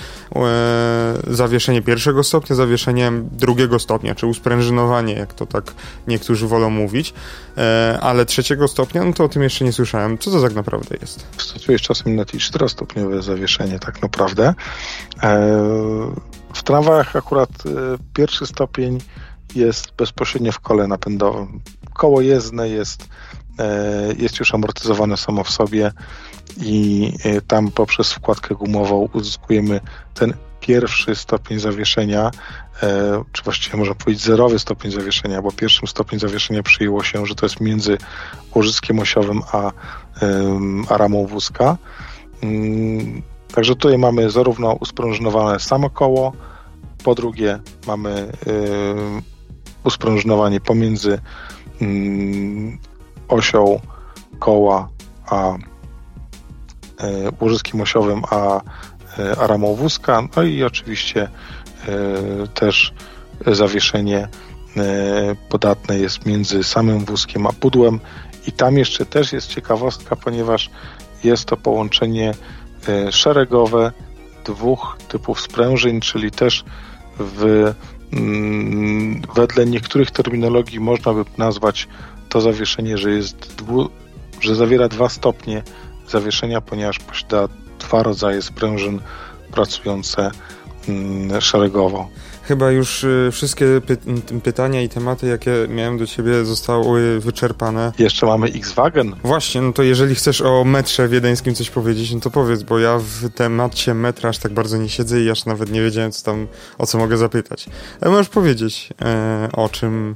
[1.27, 5.75] zawieszenie pierwszego stopnia, zawieszenie drugiego stopnia, czy usprężynowanie, jak to tak
[6.09, 7.15] niektórzy wolą mówić,
[7.57, 10.19] e, ale trzeciego stopnia, no to o tym jeszcze nie słyszałem.
[10.19, 11.27] Co to tak naprawdę jest?
[11.39, 14.55] Stosujesz czasem nawet i czterostopniowe zawieszenie tak naprawdę.
[15.23, 15.35] E,
[16.55, 17.71] w tramwajach akurat e,
[18.15, 19.01] pierwszy stopień
[19.55, 21.61] jest bezpośrednio w kole napędowym.
[21.95, 23.09] Koło jezdne jest
[24.19, 25.93] jest już amortyzowane samo w sobie
[26.57, 29.81] i e, tam poprzez wkładkę gumową uzyskujemy
[30.15, 32.31] ten pierwszy stopień zawieszenia,
[32.83, 37.35] e, czy właściwie można powiedzieć zerowy stopień zawieszenia, bo pierwszym stopień zawieszenia przyjęło się, że
[37.35, 37.99] to jest między
[38.55, 39.73] łożyskiem osiowym a,
[40.89, 41.77] a ramą wózka.
[42.43, 43.23] Mm,
[43.55, 46.33] także tutaj mamy zarówno usprężynowane samo koło,
[47.05, 48.33] Po drugie, mamy
[49.85, 51.19] usprężynowanie pomiędzy
[53.29, 53.81] osią
[54.39, 54.89] koła
[55.27, 55.53] a
[57.41, 58.61] łożyskiem osiowym, a,
[59.39, 60.23] a ramą wózka.
[60.37, 61.29] No i oczywiście
[62.55, 62.93] też
[63.47, 64.29] zawieszenie
[65.49, 68.01] podatne jest między samym wózkiem a pudłem
[68.47, 70.71] i tam jeszcze też jest ciekawostka, ponieważ
[71.25, 72.35] jest to połączenie
[72.89, 73.93] e, szeregowe
[74.45, 76.65] dwóch typów sprężyn, czyli też
[77.19, 77.73] w,
[78.13, 81.89] mm, wedle niektórych terminologii można by nazwać
[82.35, 83.89] to zawieszenie, że jest dwu,
[84.41, 85.63] że zawiera dwa stopnie
[86.09, 89.01] zawieszenia, ponieważ posiada dwa rodzaje sprężyn
[89.53, 90.31] pracujące
[90.89, 92.09] mm, szeregowo.
[92.43, 93.97] Chyba już y, wszystkie py
[94.43, 97.93] pytania i tematy, jakie miałem do ciebie, zostały wyczerpane.
[97.99, 99.17] Jeszcze mamy X-Wagen.
[99.25, 102.99] Właśnie, no to jeżeli chcesz o metrze wiedeńskim coś powiedzieć, no to powiedz, bo ja
[102.99, 106.47] w temacie metra aż tak bardzo nie siedzę i aż nawet nie wiedziałem, co tam,
[106.79, 107.67] o co mogę zapytać.
[108.01, 110.15] Ale możesz powiedzieć e, o czym,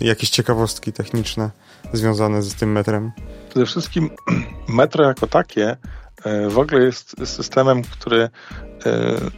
[0.00, 1.50] jakieś ciekawostki techniczne
[1.92, 3.12] związane z tym metrem.
[3.50, 4.10] Przede wszystkim
[4.68, 5.76] metro jako takie
[6.24, 8.30] e, w ogóle jest systemem, który e,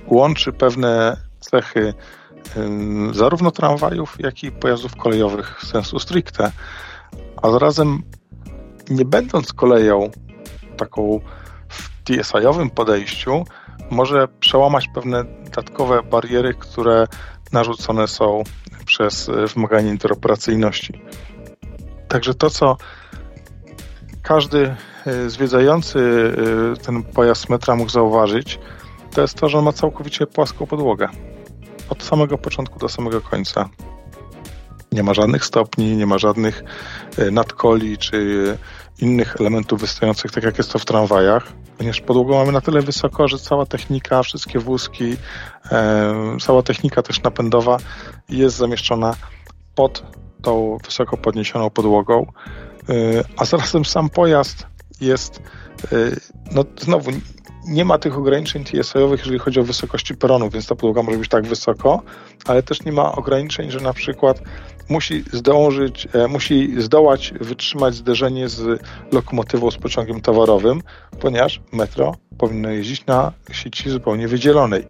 [0.06, 1.94] łączy pewne cechy
[3.12, 6.52] zarówno tramwajów, jak i pojazdów kolejowych sensu stricte,
[7.42, 8.02] a zarazem
[8.90, 10.10] nie będąc koleją
[10.76, 11.20] taką
[11.68, 13.44] w TSI-owym podejściu,
[13.90, 17.06] może przełamać pewne dodatkowe bariery, które
[17.52, 18.42] narzucone są
[18.90, 21.02] przez e, wymaganie interoperacyjności.
[22.08, 22.76] Także to, co
[24.22, 24.76] każdy
[25.06, 28.58] e, zwiedzający e, ten pojazd metra mógł zauważyć,
[29.14, 31.08] to jest to, że on ma całkowicie płaską podłogę.
[31.88, 33.68] Od samego początku do samego końca.
[34.92, 36.64] Nie ma żadnych stopni, nie ma żadnych
[37.18, 38.58] e, nadkoli czy
[38.98, 43.28] innych elementów wystających, tak jak jest to w tramwajach, ponieważ podłogę mamy na tyle wysoko,
[43.28, 45.16] że cała technika, wszystkie wózki,
[45.72, 47.76] e, cała technika też napędowa
[48.28, 49.14] jest zamieszczona
[49.74, 50.02] pod
[50.42, 52.26] tą wysoko podniesioną podłogą,
[52.88, 52.92] e,
[53.36, 54.66] a zarazem sam pojazd
[55.00, 55.42] jest,
[56.52, 57.10] no znowu
[57.66, 61.28] nie ma tych ograniczeń TSI-owych, jeżeli chodzi o wysokości peronu, więc ta podłoga może być
[61.28, 62.02] tak wysoko,
[62.46, 64.42] ale też nie ma ograniczeń, że na przykład
[64.90, 68.82] musi zdążyć, e, musi zdołać wytrzymać zderzenie z
[69.12, 70.82] lokomotywą z pociągiem towarowym,
[71.20, 74.84] ponieważ metro powinno jeździć na sieci zupełnie wydzielonej.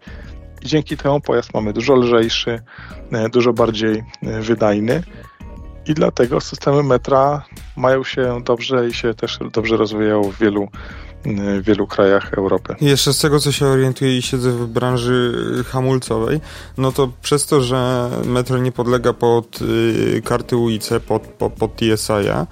[0.61, 2.59] I dzięki temu pojazd mamy dużo lżejszy,
[3.11, 5.03] e, dużo bardziej e, wydajny
[5.87, 7.45] i dlatego systemy metra
[7.77, 10.67] mają się dobrze i się też dobrze rozwijają w wielu
[11.25, 12.75] w wielu krajach Europy.
[12.81, 15.33] Jeszcze z tego, co się orientuję i siedzę w branży
[15.67, 16.41] hamulcowej,
[16.77, 21.75] no to przez to, że metro nie podlega pod y, karty UIC, pod, pod, pod
[21.75, 22.47] TSI-a,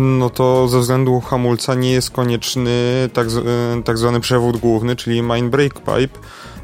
[0.00, 5.22] no to ze względu hamulca nie jest konieczny tak, y, tak zwany przewód główny, czyli
[5.22, 6.18] main brake pipe,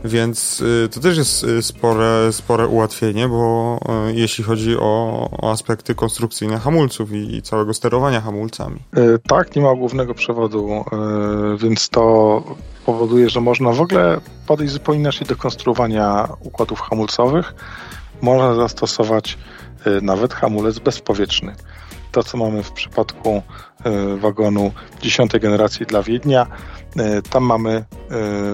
[0.05, 3.79] więc y, to też jest y, spore, spore ułatwienie, bo
[4.09, 8.81] y, jeśli chodzi o, o aspekty konstrukcyjne hamulców i, i, całego sterowania hamulcami.
[9.29, 10.85] Tak, nie ma głównego przewodu,
[11.59, 12.43] więc to
[12.87, 17.55] powoduje, że można w ogóle podejść zupełnie inaczej do konstruowania układów hamulcowych.
[18.21, 19.39] Można zastosować
[20.03, 21.55] nawet hamulec bezpowietrzny
[22.17, 23.43] to, co mamy w przypadku
[23.85, 26.47] e, wagonu dziesiątej generacji dla Wiednia.
[26.97, 27.85] E, tam mamy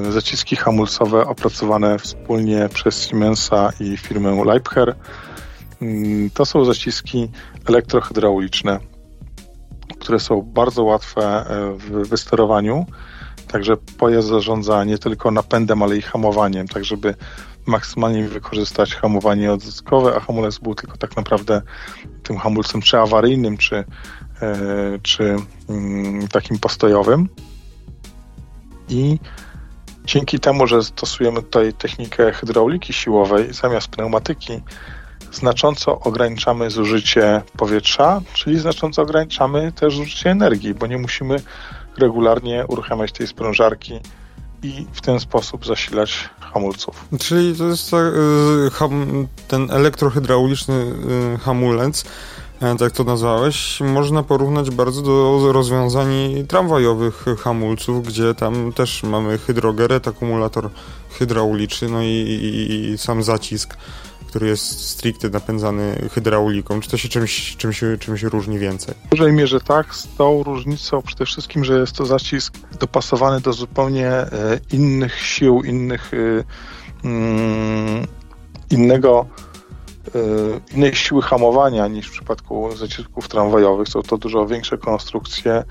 [0.06, 4.94] e, zaciski hamulcowe opracowane wspólnie przez Siemensa i firmę Leibher.
[5.82, 7.28] Mm, to są zaciski
[7.68, 8.78] elektrohydrauliczne,
[10.00, 11.44] które są bardzo łatwe
[11.78, 12.86] w wysterowaniu.
[13.48, 17.14] Także pojazd zarządza nie tylko napędem, ale i hamowaniem, tak żeby
[17.66, 21.62] maksymalnie wykorzystać hamowanie odzyskowe, a hamulec był tylko tak naprawdę
[22.22, 23.84] tym hamulcem czy awaryjnym, czy, e,
[25.02, 25.36] czy
[25.68, 27.28] mm, takim postojowym.
[28.88, 29.18] I
[30.04, 34.60] dzięki temu, że stosujemy tutaj technikę hydrauliki siłowej zamiast pneumatyki,
[35.32, 41.36] znacząco ograniczamy zużycie powietrza, czyli znacząco ograniczamy też zużycie energii, bo nie musimy
[41.98, 44.00] regularnie uruchamiać tej sprężarki
[44.62, 47.04] i w ten sposób zasilać hamulców.
[47.20, 48.04] Czyli to jest tak,
[49.48, 50.74] ten elektrohydrauliczny
[51.34, 52.04] y, hamulec,
[52.60, 56.08] e, tak to nazwałeś, można porównać bardzo do rozwiązań
[56.48, 60.70] tramwajowych hamulców, gdzie tam też mamy hydrogerę, akumulator
[61.10, 63.76] hydrauliczny, no i, i, i sam zacisk
[64.32, 66.80] który jest stricte napędzany hydrauliką?
[66.80, 68.94] Czy to się czymś, czymś, czymś różni więcej?
[69.06, 73.52] W dużej mierze tak, z tą różnicą przede wszystkim, że jest to zacisk dopasowany do
[73.52, 74.28] zupełnie e,
[74.72, 76.44] innych sił, innych e,
[77.04, 78.06] mm,
[78.70, 79.26] innego
[80.14, 80.18] e,
[80.76, 83.88] innej siły hamowania niż w przypadku zacisków tramwajowych.
[83.88, 85.64] Są to dużo większe konstrukcje.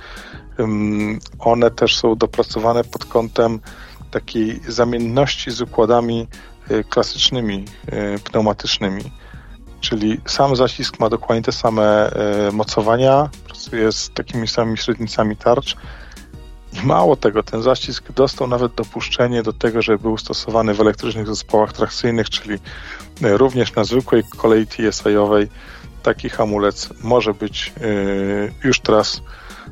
[1.39, 3.59] One też są dopracowane pod kątem
[4.11, 6.27] takiej zamienności z układami
[6.89, 7.65] klasycznymi,
[8.23, 9.11] pneumatycznymi.
[9.79, 12.11] Czyli sam zacisk ma dokładnie te same
[12.51, 15.75] mocowania, pracuje z takimi samymi średnicami tarcz.
[16.73, 21.27] I mało tego, ten zacisk dostał nawet dopuszczenie do tego, żeby był stosowany w elektrycznych
[21.27, 22.59] zespołach trakcyjnych, czyli
[23.21, 25.47] również na zwykłej kolei TSI-owej
[26.03, 27.73] taki hamulec może być
[28.63, 29.21] już teraz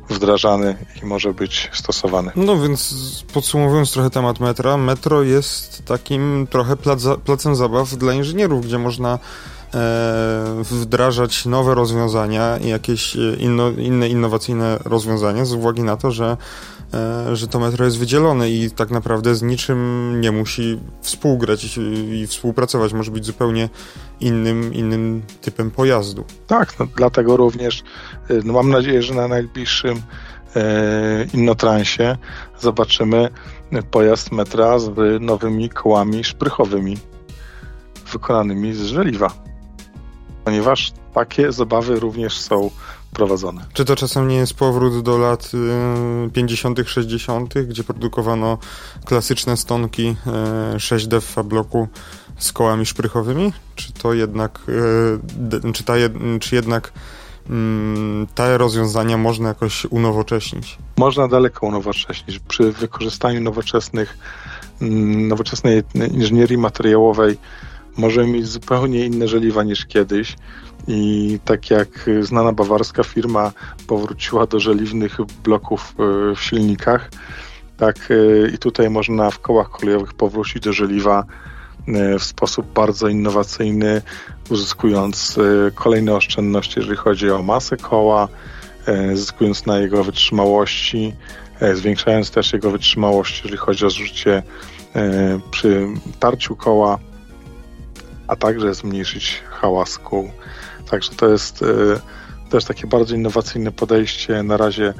[0.08, 2.30] wdrażany i może być stosowany.
[2.36, 2.94] No więc
[3.34, 9.18] podsumowując trochę temat metra, metro jest takim trochę plac, placem zabaw dla inżynierów, gdzie można
[10.70, 16.36] wdrażać nowe rozwiązania i jakieś inno, inne innowacyjne rozwiązania z uwagi na to, że
[16.94, 21.78] E, że to metro jest wydzielone i tak naprawdę z niczym nie musi współgrać
[22.12, 22.92] i współpracować.
[22.92, 23.68] Może być zupełnie
[24.20, 26.24] innym, innym typem pojazdu.
[26.46, 27.82] Tak, no, dlatego również
[28.44, 30.02] no, mam nadzieję, że na najbliższym
[30.56, 32.16] e, Innotransie
[32.60, 33.28] zobaczymy
[33.90, 34.90] pojazd metra z
[35.20, 36.98] nowymi kołami szprychowymi
[38.12, 39.49] wykonanymi z żeliwa.
[40.44, 42.70] Ponieważ takie zabawy również są
[43.12, 43.64] prowadzone.
[43.72, 45.52] Czy to czasem nie jest powrót do lat
[46.32, 48.58] 50., y, 60., gdzie produkowano
[49.04, 50.16] klasyczne stonki
[50.76, 51.88] 6D y, w fabloku
[52.38, 53.52] z kołami szprychowymi?
[53.74, 54.60] Czy to jednak,
[55.62, 55.92] y, czy, ta,
[56.40, 56.92] czy jednak
[57.50, 60.78] mm, te rozwiązania można jakoś unowocześnić?
[60.96, 62.38] Można daleko unowocześnić.
[62.38, 64.18] Przy wykorzystaniu nowoczesnych,
[64.80, 67.38] mm, nowoczesnej inżynierii materiałowej
[68.00, 70.36] możemy mieć zupełnie inne żeliwa niż kiedyś.
[70.88, 73.52] I tak jak znana bawarska firma
[73.86, 77.10] powróciła do żeliwnych bloków e, w silnikach,
[77.76, 81.24] tak e, i tutaj można w kołach kolejowych powrócić do żeliwa
[81.88, 84.02] e, w sposób bardzo innowacyjny,
[84.50, 85.38] uzyskując
[85.74, 88.28] kolejne oszczędności, jeżeli chodzi o masę koła,
[89.14, 91.14] zyskując na jego wytrzymałości,
[91.74, 94.42] zwiększając też jego wytrzymałość, jeżeli chodzi o zużycie
[95.50, 95.86] przy
[96.20, 96.98] tarciu koła,
[98.30, 100.30] a także zmniejszyć hałas kół.
[100.90, 101.66] Także to jest e,
[102.50, 104.42] też takie bardzo innowacyjne podejście.
[104.42, 104.94] Na razie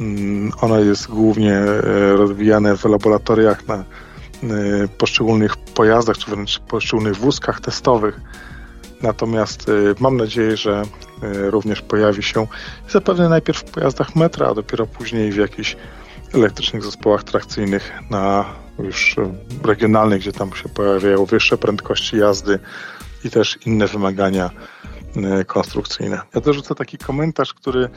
[0.00, 1.82] mm, ono jest głównie e,
[2.16, 3.84] rozwijane w laboratoriach na e,
[4.98, 8.20] poszczególnych pojazdach, czy wręcz poszczególnych wózkach testowych.
[9.02, 10.82] Natomiast mam nadzieję, że
[11.22, 12.46] również pojawi się
[12.88, 15.76] zapewne najpierw w pojazdach metra, a dopiero później w jakichś
[16.34, 18.44] elektrycznych zespołach trakcyjnych na
[18.78, 19.16] już
[19.64, 22.58] regionalnych, gdzie tam się pojawiają wyższe prędkości jazdy
[23.24, 24.50] i też inne wymagania
[25.16, 26.20] E, konstrukcyjne.
[26.34, 27.88] Ja dorzucę taki komentarz, który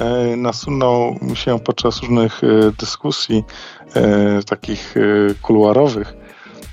[0.00, 2.46] e, nasunął mi się podczas różnych e,
[2.78, 3.44] dyskusji
[4.46, 4.94] takich
[5.42, 6.14] kuluarowych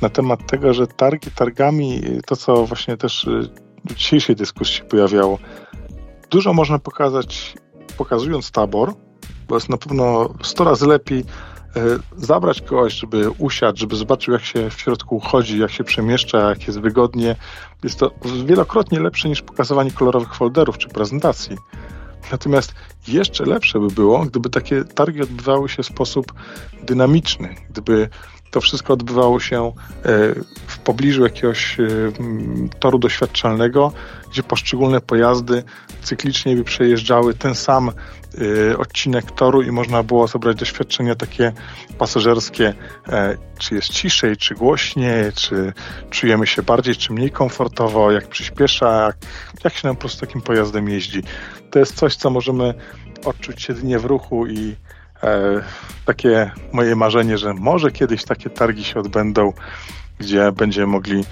[0.01, 3.29] na temat tego, że targi targami, to co właśnie też
[3.89, 5.39] w dzisiejszej dyskusji pojawiało,
[6.29, 7.53] dużo można pokazać
[7.97, 8.93] pokazując tabor,
[9.47, 11.56] bo jest na pewno 100 razy lepiej E,
[12.17, 16.67] zabrać kogoś, żeby usiadł, żeby zobaczył, jak się w środku chodzi, jak się przemieszcza, jak
[16.67, 17.35] jest wygodnie.
[17.83, 18.11] Jest to
[18.45, 21.57] wielokrotnie lepsze niż pokazywanie kolorowych folderów czy prezentacji.
[22.31, 22.73] Natomiast
[23.07, 26.33] jeszcze lepsze by było, gdyby takie targi odbywały się w sposób
[26.83, 28.09] dynamiczny, gdyby
[28.51, 29.71] to wszystko odbywało się e,
[30.67, 31.87] w pobliżu jakiegoś e,
[32.79, 33.91] toru doświadczalnego,
[34.31, 35.63] gdzie poszczególne pojazdy
[36.03, 37.93] cyklicznie by przejeżdżały ten sam e,
[38.77, 41.51] odcinek toru i można było zebrać doświadczenia takie
[41.97, 42.73] pasażerskie,
[43.57, 45.73] czy jest ciszej, czy głośniej, czy
[46.09, 49.17] czujemy się bardziej, czy mniej komfortowo, jak przyspiesza, jak,
[49.63, 51.23] jak się nam po prostu takim pojazdem jeździ.
[51.71, 52.73] To jest coś, co możemy
[53.25, 54.75] odczuć jedynie w ruchu i
[55.23, 55.63] e,
[56.05, 59.53] takie moje marzenie, że może kiedyś takie targi się odbędą,
[60.19, 61.23] gdzie będziemy mogli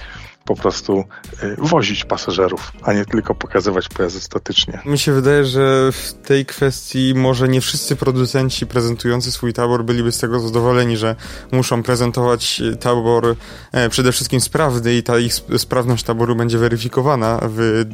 [0.45, 1.03] po prostu
[1.43, 4.81] y, wozić pasażerów, a nie tylko pokazywać pojazdy statycznie.
[4.85, 10.11] Mi się wydaje, że w tej kwestii może nie wszyscy producenci prezentujący swój tabor byliby
[10.11, 11.15] z tego zadowoleni, że
[11.51, 13.35] muszą prezentować tabor
[13.71, 17.85] e, przede wszystkim sprawny i ta ich sprawność taboru będzie weryfikowana w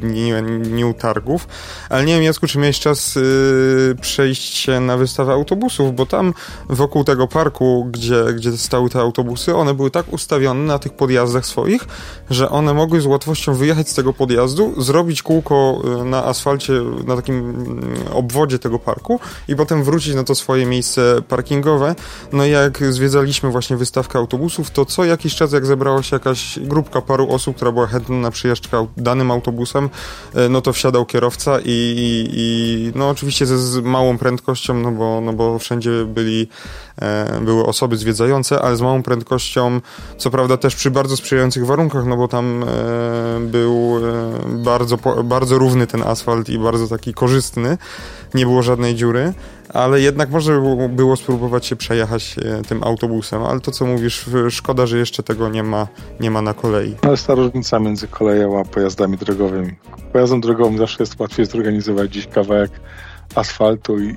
[0.62, 1.48] dniu targów.
[1.88, 6.34] Ale nie wiem, Jasku, czy miałeś czas y, przejść się na wystawę autobusów, bo tam
[6.68, 11.46] wokół tego parku, gdzie, gdzie stały te autobusy, one były tak ustawione na tych podjazdach
[11.46, 11.84] swoich,
[12.30, 16.72] że że one mogły z łatwością wyjechać z tego podjazdu, zrobić kółko y, na asfalcie,
[17.06, 21.94] na takim mm, obwodzie tego parku i potem wrócić na to swoje miejsce parkingowe.
[22.32, 26.58] No i jak zwiedzaliśmy właśnie wystawkę autobusów, to co jakiś czas, jak zebrała się jakaś
[26.58, 29.90] grupka paru osób, która była chętna na przyjażdżkę danym autobusem,
[30.36, 35.20] y, no to wsiadał kierowca i, i, i no oczywiście ze małą prędkością, no bo,
[35.20, 36.48] no bo wszędzie byli
[37.40, 39.80] były osoby zwiedzające, ale z małą prędkością,
[40.18, 42.64] co prawda też przy bardzo sprzyjających warunkach, no bo tam
[43.40, 44.00] był
[44.48, 47.78] bardzo, bardzo równy ten asfalt i bardzo taki korzystny.
[48.34, 49.32] Nie było żadnej dziury
[49.72, 50.54] ale jednak można
[50.88, 55.48] było spróbować się przejechać e, tym autobusem, ale to co mówisz, szkoda, że jeszcze tego
[55.48, 55.86] nie ma,
[56.20, 56.96] nie ma na kolei.
[57.02, 59.72] No jest ta różnica między koleją a pojazdami drogowymi.
[60.12, 62.70] Pojazdom drogowym zawsze jest łatwiej zorganizować gdzieś kawałek
[63.34, 64.16] asfaltu i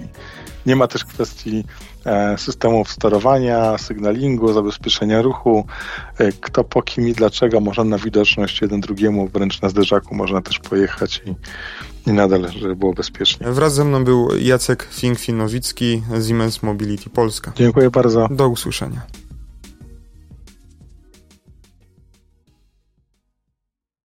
[0.66, 1.95] nie ma też kwestii e,
[2.38, 5.66] systemów sterowania, sygnalingu, zabezpieczenia ruchu,
[6.18, 10.42] e, kto po kim i dlaczego, można na widoczność jeden drugiemu, wręcz na zderzaku można
[10.42, 11.36] też pojechać i,
[12.10, 13.52] i nadal, żeby było bezpiecznie.
[13.52, 17.52] Wraz ze mną był Jacek Fink-Finowicki, Siemens Mobility Polska.
[17.56, 18.28] Dziękuję bardzo.
[18.32, 19.25] Do usłyszenia.